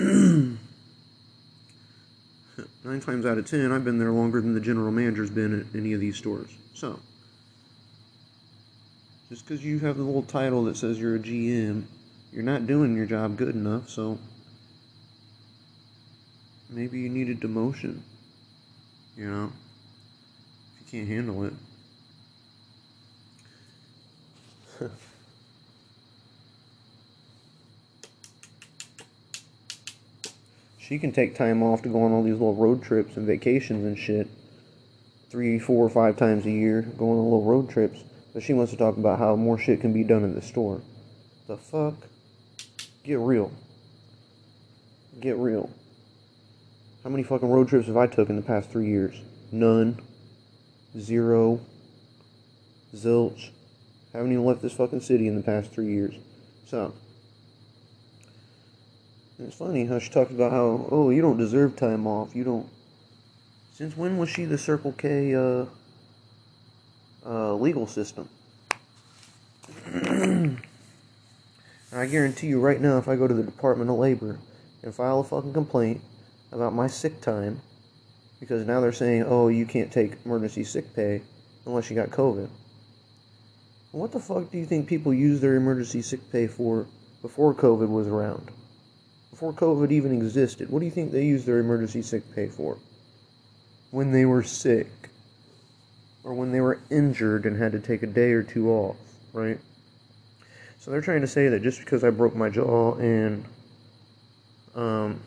[2.84, 5.66] Nine times out of ten, I've been there longer than the general manager's been at
[5.76, 6.52] any of these stores.
[6.76, 7.00] So,
[9.30, 11.86] just because you have the little title that says you're a GM,
[12.32, 14.20] you're not doing your job good enough, so
[16.70, 18.02] maybe you need a demotion.
[19.16, 19.52] You know?
[20.74, 21.54] If you can't handle it.
[30.80, 33.84] she can take time off to go on all these little road trips and vacations
[33.86, 34.28] and shit.
[35.30, 38.04] Three, four, or five times a year, going on little road trips.
[38.34, 40.82] But she wants to talk about how more shit can be done in the store.
[41.48, 41.96] The fuck?
[43.10, 43.52] Get real.
[45.20, 45.72] Get real.
[47.04, 49.20] How many fucking road trips have I took in the past three years?
[49.52, 50.00] None.
[50.96, 51.60] Zero.
[52.94, 53.50] Zilch.
[54.14, 56.14] Haven't even left this fucking city in the past three years.
[56.68, 56.94] So,
[59.40, 62.36] it's funny how she talks about how, oh, you don't deserve time off.
[62.36, 62.70] You don't.
[63.74, 65.66] Since when was she the Circle K uh,
[67.26, 68.30] uh, legal system?
[71.92, 74.38] I guarantee you right now, if I go to the Department of Labor
[74.84, 76.02] and file a fucking complaint
[76.52, 77.62] about my sick time,
[78.40, 81.22] because now they're saying, oh, you can't take emergency sick pay
[81.66, 82.48] unless you got COVID.
[83.92, 86.86] What the fuck do you think people used their emergency sick pay for
[87.24, 88.52] before COVID was around?
[89.32, 92.78] Before COVID even existed, what do you think they used their emergency sick pay for?
[93.90, 94.90] When they were sick.
[96.24, 98.98] Or when they were injured and had to take a day or two off,
[99.34, 99.60] right?
[100.80, 103.44] So they're trying to say that just because I broke my jaw and
[104.76, 105.22] um,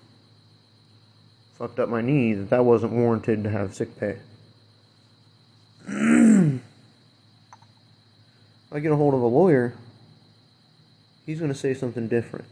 [1.59, 4.18] fucked up my knee, that that wasn't warranted to have sick pay.
[8.72, 9.74] If I get a hold of a lawyer,
[11.26, 12.46] he's going to say something different.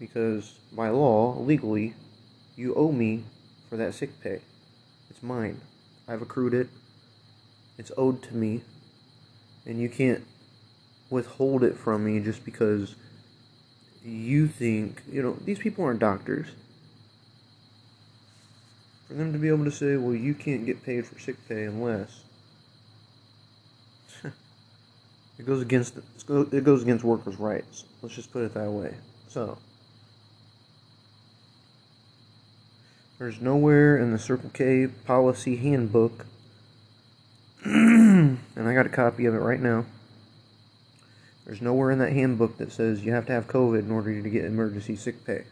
[0.00, 1.94] Because by law, legally,
[2.56, 3.22] you owe me
[3.70, 4.40] for that sick pay.
[5.08, 5.60] It's mine.
[6.08, 6.66] I've accrued it.
[7.78, 8.62] It's owed to me.
[9.64, 10.24] And you can't
[11.10, 12.94] withhold it from me just because
[14.04, 16.48] you think, you know, these people aren't doctors.
[19.08, 21.64] For them to be able to say, well, you can't get paid for sick pay
[21.64, 22.22] unless
[24.24, 27.84] it goes against it goes against workers' rights.
[28.02, 28.94] Let's just put it that way.
[29.28, 29.58] So
[33.18, 36.26] there's nowhere in the Circle K policy handbook,
[37.64, 39.84] and I got a copy of it right now.
[41.44, 44.30] There's nowhere in that handbook that says you have to have COVID in order to
[44.30, 45.44] get emergency sick pay.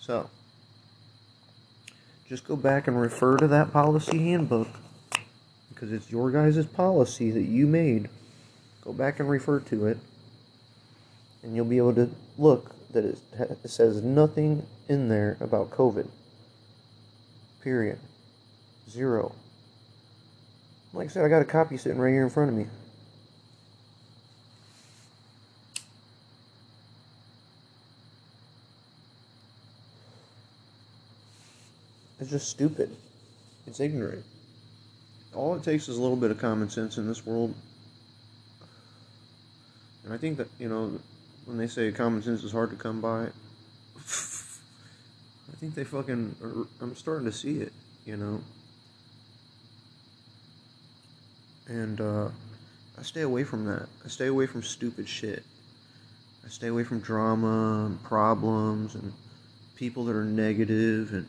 [0.00, 0.30] So
[2.28, 4.68] just go back and refer to that policy handbook
[5.68, 8.08] because it's your guys' policy that you made.
[8.82, 9.98] Go back and refer to it,
[11.42, 13.18] and you'll be able to look that it,
[13.68, 16.08] says nothing in there about COVID.
[17.62, 17.98] Period.
[18.88, 19.34] Zero.
[20.92, 22.66] Like I said, I got a copy sitting right here in front of me.
[32.24, 32.96] It's just stupid.
[33.66, 34.24] It's ignorant.
[35.34, 37.54] All it takes is a little bit of common sense in this world.
[40.02, 40.98] And I think that, you know,
[41.44, 43.24] when they say common sense is hard to come by,
[43.98, 46.34] I think they fucking.
[46.42, 47.74] Are, I'm starting to see it,
[48.06, 48.40] you know.
[51.66, 52.28] And uh,
[52.98, 53.86] I stay away from that.
[54.02, 55.42] I stay away from stupid shit.
[56.42, 59.12] I stay away from drama and problems and
[59.76, 61.26] people that are negative and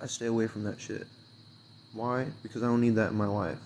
[0.00, 1.06] I stay away from that shit.
[1.92, 2.26] Why?
[2.42, 3.58] Because I don't need that in my life.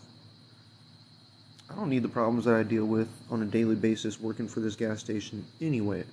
[1.70, 4.60] I don't need the problems that I deal with on a daily basis working for
[4.60, 6.06] this gas station, anyways.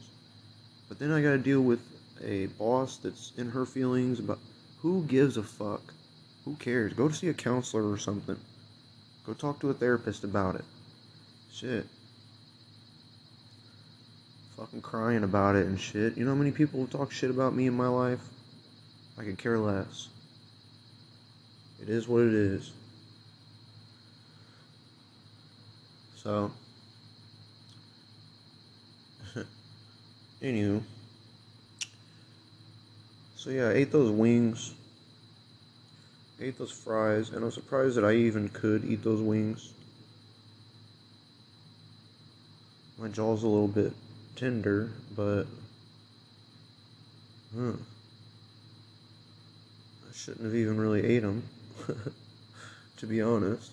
[0.88, 1.80] But then I gotta deal with
[2.24, 4.40] a boss that's in her feelings about
[4.82, 5.94] who gives a fuck?
[6.46, 6.94] Who cares?
[6.94, 8.38] Go to see a counselor or something.
[9.26, 10.66] Go talk to a therapist about it.
[11.52, 11.86] Shit.
[14.58, 16.18] Fucking crying about it and shit.
[16.18, 18.22] You know how many people talk shit about me in my life?
[19.20, 20.08] I could care less.
[21.82, 22.72] It is what it is.
[26.16, 26.52] So,
[30.42, 30.82] anywho.
[33.36, 34.74] So yeah, I ate those wings.
[36.40, 39.74] ate those fries, and I was surprised that I even could eat those wings.
[42.98, 43.92] My jaw's a little bit
[44.36, 45.46] tender, but
[47.54, 47.74] huh
[50.20, 51.44] shouldn't have even really ate them,
[52.98, 53.72] to be honest.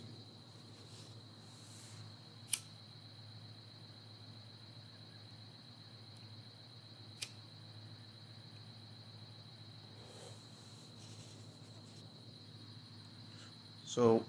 [13.86, 14.22] So,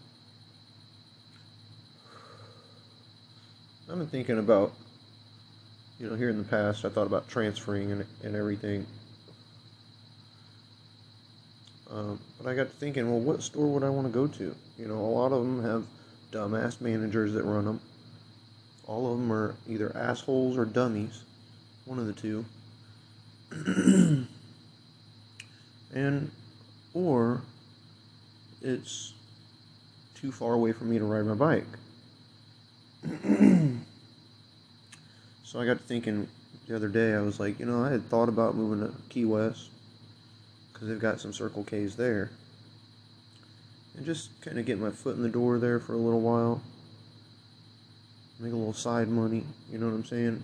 [3.92, 4.74] I've been thinking about,
[6.00, 8.88] you know, here in the past, I thought about transferring and, and everything
[11.90, 14.56] um, but I got to thinking, well, what store would I want to go to?
[14.78, 15.86] You know, a lot of them have
[16.32, 17.80] dumbass managers that run them.
[18.86, 21.24] All of them are either assholes or dummies,
[21.86, 22.46] one of the two.
[25.94, 26.32] and,
[26.94, 27.42] or
[28.62, 29.14] it's
[30.16, 31.68] too far away for me to ride my bike.
[35.44, 36.28] so I got to thinking
[36.68, 39.24] the other day, I was like, you know, I had thought about moving to Key
[39.24, 39.70] West
[40.78, 42.30] because they've got some Circle K's there.
[43.96, 46.62] And just kind of get my foot in the door there for a little while.
[48.40, 50.44] Make a little side money, you know what I'm saying?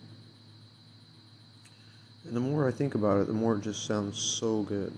[2.26, 4.92] And the more I think about it, the more it just sounds so good.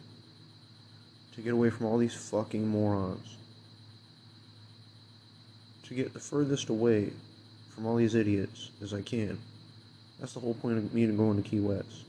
[1.33, 3.35] To get away from all these fucking morons.
[5.83, 7.11] To get the furthest away
[7.71, 9.37] from all these idiots as I can.
[10.17, 12.05] That's the whole point of me going to Key West.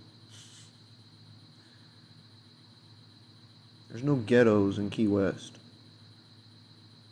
[3.97, 5.57] There's no ghettos in Key West.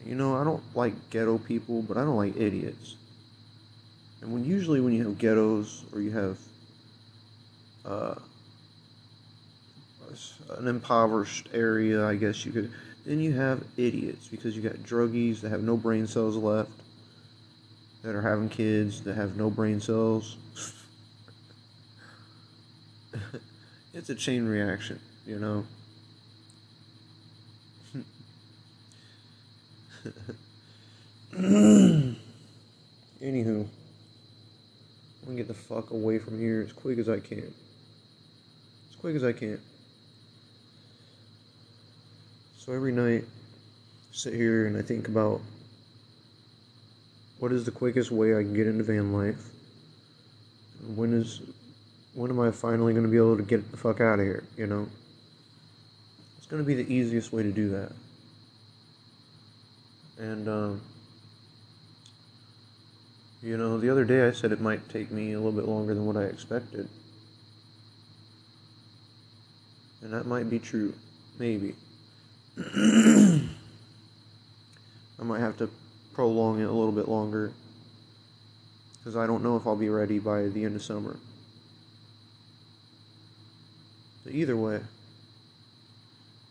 [0.05, 2.97] You know, I don't like ghetto people, but I don't like idiots.
[4.20, 6.37] And when usually when you have ghettos or you have
[7.87, 8.16] uh,
[10.59, 12.70] an impoverished area, I guess you could,
[13.07, 16.82] then you have idiots because you got druggies that have no brain cells left,
[18.03, 20.37] that are having kids that have no brain cells.
[23.95, 25.64] it's a chain reaction, you know.
[31.34, 32.16] Anywho,
[33.22, 33.68] I'm
[35.24, 37.52] gonna get the fuck away from here as quick as I can.
[38.90, 39.61] As quick as I can.
[42.59, 45.40] So every night, I sit here and I think about
[47.38, 49.50] what is the quickest way I can get into van life.
[50.94, 51.40] When is
[52.14, 54.66] when am I finally to be able to get the fuck out of here, you
[54.66, 54.88] know?
[56.38, 57.92] It's to be the easiest way to do that.
[60.19, 60.81] And, um,
[63.43, 65.95] you know, the other day I said it might take me a little bit longer
[65.95, 66.89] than what I expected.
[70.03, 70.95] And that might be true.
[71.39, 71.75] Maybe.
[72.59, 73.49] I
[75.19, 75.71] might have to
[76.12, 77.53] prolong it a little bit longer.
[78.99, 81.17] Because I don't know if I'll be ready by the end of summer.
[84.25, 84.81] But either way,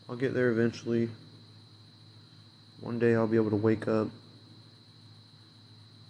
[0.07, 1.09] I'll get there eventually.
[2.83, 4.09] One day I'll be able to wake up,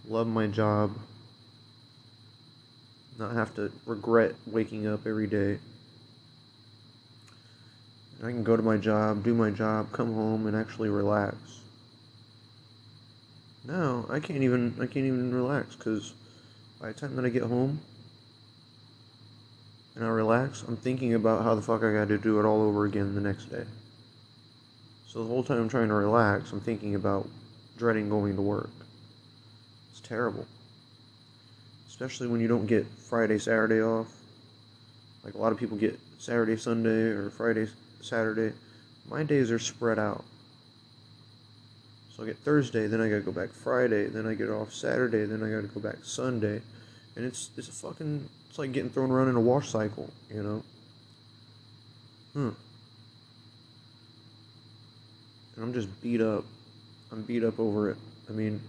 [0.08, 0.98] love my job,
[3.20, 5.60] not have to regret waking up every day.
[8.24, 11.36] I can go to my job, do my job, come home, and actually relax.
[13.66, 14.74] No, I can't even.
[14.78, 16.16] I can't even relax because
[16.82, 17.82] by the time that I get home
[19.96, 22.64] and I relax, I'm thinking about how the fuck I got to do it all
[22.64, 23.66] over again the next day.
[25.14, 27.30] So the whole time I'm trying to relax, I'm thinking about
[27.78, 28.72] dreading going to work.
[29.92, 30.48] It's terrible.
[31.88, 34.08] Especially when you don't get Friday, Saturday off.
[35.24, 37.68] Like a lot of people get Saturday, Sunday, or Friday,
[38.02, 38.56] Saturday.
[39.08, 40.26] My days are spread out.
[42.18, 45.26] So I get Thursday, then I gotta go back Friday, then I get off Saturday,
[45.26, 46.60] then I gotta go back Sunday.
[47.16, 50.42] And it's it's a fucking it's like getting thrown around in a wash cycle, you
[50.42, 50.64] know?
[52.34, 52.63] Hmm.
[55.56, 56.46] And I'm just beat up.
[57.12, 57.98] I'm beat up over it.
[58.30, 58.62] I mean,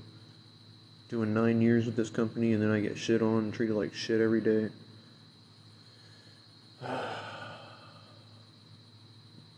[1.09, 3.95] doing nine years with this company and then I get shit on and treated like
[3.95, 4.69] shit every day.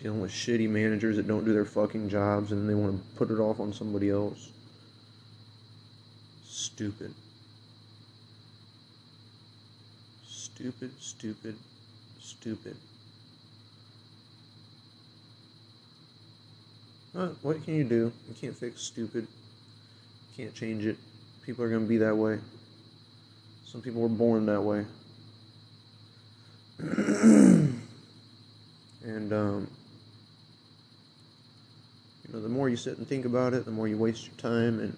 [0.03, 3.31] Dealing with shitty managers that don't do their fucking jobs and they want to put
[3.31, 4.51] it off on somebody else.
[6.45, 7.15] Stupid.
[10.27, 11.57] Stupid, stupid,
[12.21, 12.77] stupid.
[17.43, 18.13] What can you do?
[18.29, 19.27] You can't fix stupid.
[20.29, 20.99] You can't change it.
[21.45, 22.39] People are going to be that way.
[23.65, 24.85] Some people were born that way.
[26.79, 27.73] and,
[29.33, 29.71] um,
[32.27, 34.37] you know, the more you sit and think about it, the more you waste your
[34.37, 34.95] time and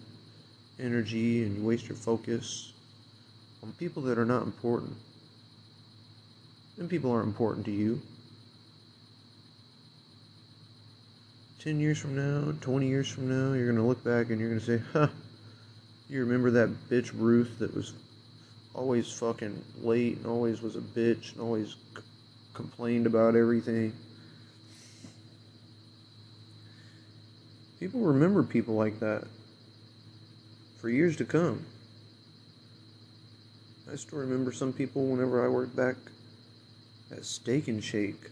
[0.81, 2.73] energy and you waste your focus
[3.63, 4.97] on people that are not important.
[6.79, 8.03] And people aren't important to you.
[11.69, 14.49] 10 years from now, 20 years from now, you're going to look back and you're
[14.49, 15.09] going to say, huh,
[16.09, 17.93] you remember that bitch Ruth that was
[18.73, 22.03] always fucking late and always was a bitch and always c-
[22.55, 23.93] complained about everything?
[27.79, 29.25] People remember people like that
[30.81, 31.67] for years to come.
[33.93, 35.97] I still remember some people whenever I worked back
[37.13, 38.31] at Steak and Shake.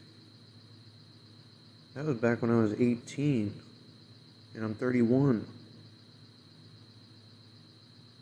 [1.96, 3.58] That was back when I was 18,
[4.54, 5.46] and I'm 31.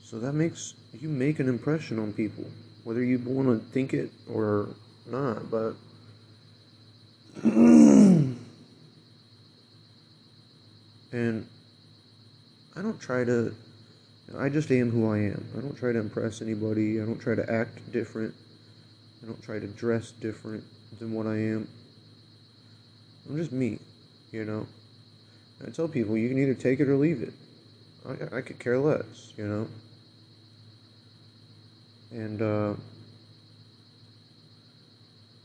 [0.04, 2.44] So that makes you make an impression on people,
[2.84, 4.68] whether you want to think it or
[5.06, 5.50] not.
[5.50, 5.74] But
[7.42, 8.38] and
[12.76, 13.52] I don't try to.
[14.38, 15.48] I just am who I am.
[15.58, 17.02] I don't try to impress anybody.
[17.02, 18.34] I don't try to act different.
[19.20, 20.62] I don't try to dress different
[21.00, 21.66] than what I am.
[23.28, 23.78] I'm just me,
[24.32, 24.66] you know.
[25.66, 27.32] I tell people you can either take it or leave it.
[28.06, 29.68] I, I could care less, you know.
[32.10, 32.74] And uh,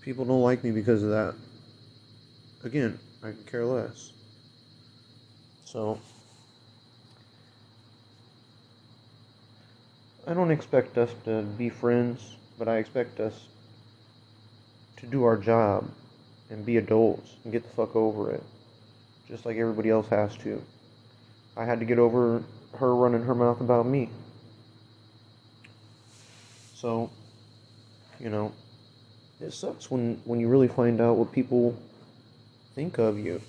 [0.02, 1.36] people don't like me because of that.
[2.64, 4.12] Again, I could care less.
[5.64, 6.00] So
[10.28, 13.48] I don't expect us to be friends, but I expect us
[14.98, 15.90] to do our job
[16.50, 18.44] and be adults and get the fuck over it.
[19.28, 20.62] Just like everybody else has to.
[21.56, 22.44] I had to get over
[22.78, 24.10] her running her mouth about me.
[26.74, 27.12] So,
[28.20, 28.54] you know,
[29.42, 31.78] it sucks when, when you really find out what people
[32.76, 33.42] think of you.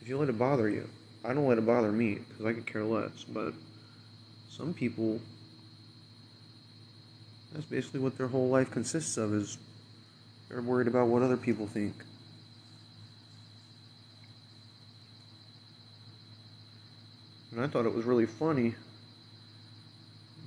[0.00, 0.88] If you let it bother you.
[1.24, 3.24] I don't let it bother me because I could care less.
[3.24, 3.54] But
[4.48, 5.20] some people,
[7.52, 9.58] that's basically what their whole life consists of is
[10.50, 11.94] they're worried about what other people think.
[17.52, 18.74] And I thought it was really funny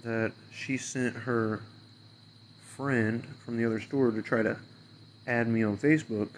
[0.04, 1.62] that she sent her
[2.62, 4.58] friend from the other store to try to
[5.26, 6.30] add me on Facebook.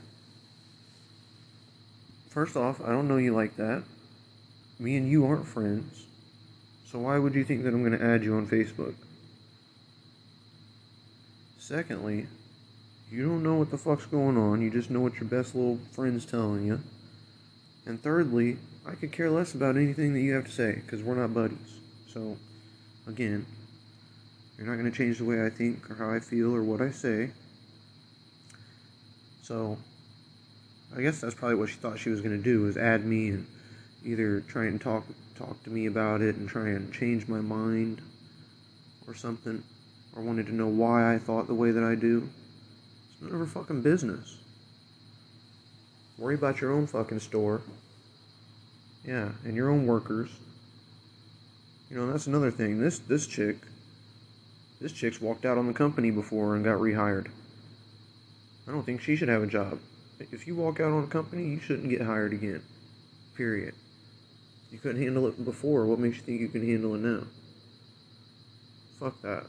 [2.29, 3.83] First off, I don't know you like that.
[4.77, 6.05] Me and you aren't friends.
[6.91, 8.93] So why would you think that I'm going to add you on Facebook?
[11.57, 12.27] Secondly,
[13.11, 14.61] you don't know what the fuck's going on.
[14.61, 16.79] You just know what your best little friend's telling you.
[17.85, 21.15] And thirdly, I could care less about anything that you have to say because we're
[21.15, 21.79] not buddies.
[22.11, 22.37] So,
[23.07, 23.45] again,
[24.57, 26.81] you're not going to change the way I think or how I feel or what
[26.81, 27.29] I say.
[29.43, 29.77] So,
[30.95, 33.29] I guess that's probably what she thought she was going to do was add me
[33.29, 33.45] and
[34.03, 35.03] either try and talk
[35.35, 38.01] talk to me about it and try and change my mind
[39.05, 39.61] or something
[40.15, 42.29] or wanted to know why I thought the way that I do.
[43.21, 44.37] It's none of fucking business.
[46.17, 47.61] Worry about your own fucking store.
[49.05, 50.29] Yeah, and your own workers.
[51.89, 52.79] You know, that's another thing.
[52.79, 53.57] This this chick,
[54.81, 57.27] this chick's walked out on the company before and got rehired.
[58.67, 59.79] I don't think she should have a job.
[60.19, 62.63] If you walk out on a company, you shouldn't get hired again.
[63.35, 63.75] Period.
[64.71, 65.85] You couldn't handle it before.
[65.85, 67.27] What makes you think you can handle it now?
[68.99, 69.45] Fuck that.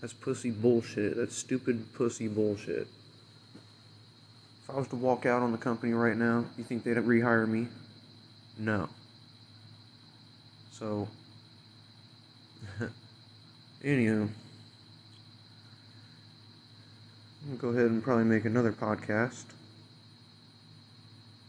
[0.00, 1.16] That's pussy bullshit.
[1.16, 2.86] That's stupid pussy bullshit.
[4.62, 7.48] If I was to walk out on the company right now, you think they'd rehire
[7.48, 7.68] me?
[8.58, 8.88] No.
[10.70, 11.08] So,
[13.82, 14.28] anywho,
[17.42, 19.46] I'm gonna go ahead and probably make another podcast.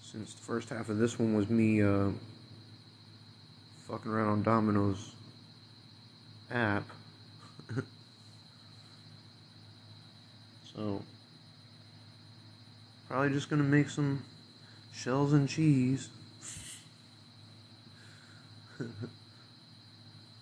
[0.01, 2.09] Since the first half of this one was me uh,
[3.87, 5.13] fucking around on Domino's
[6.49, 6.89] app.
[10.79, 11.03] So,
[13.09, 14.23] probably just gonna make some
[14.93, 16.07] shells and cheese.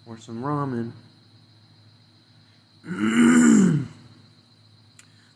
[0.06, 0.92] or some ramen.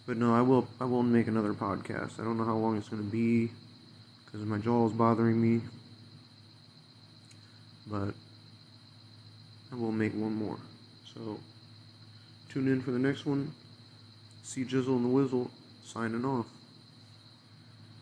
[0.06, 2.20] but no, I will I will make another podcast.
[2.20, 3.52] I don't know how long it's going to be
[4.24, 5.62] because my jaw is bothering me.
[7.88, 8.14] But
[9.72, 10.60] I will make one more.
[11.16, 11.40] So
[12.50, 13.52] tune in for the next one.
[14.44, 15.50] See Jizzle and the Wizzle
[15.84, 16.48] signing off.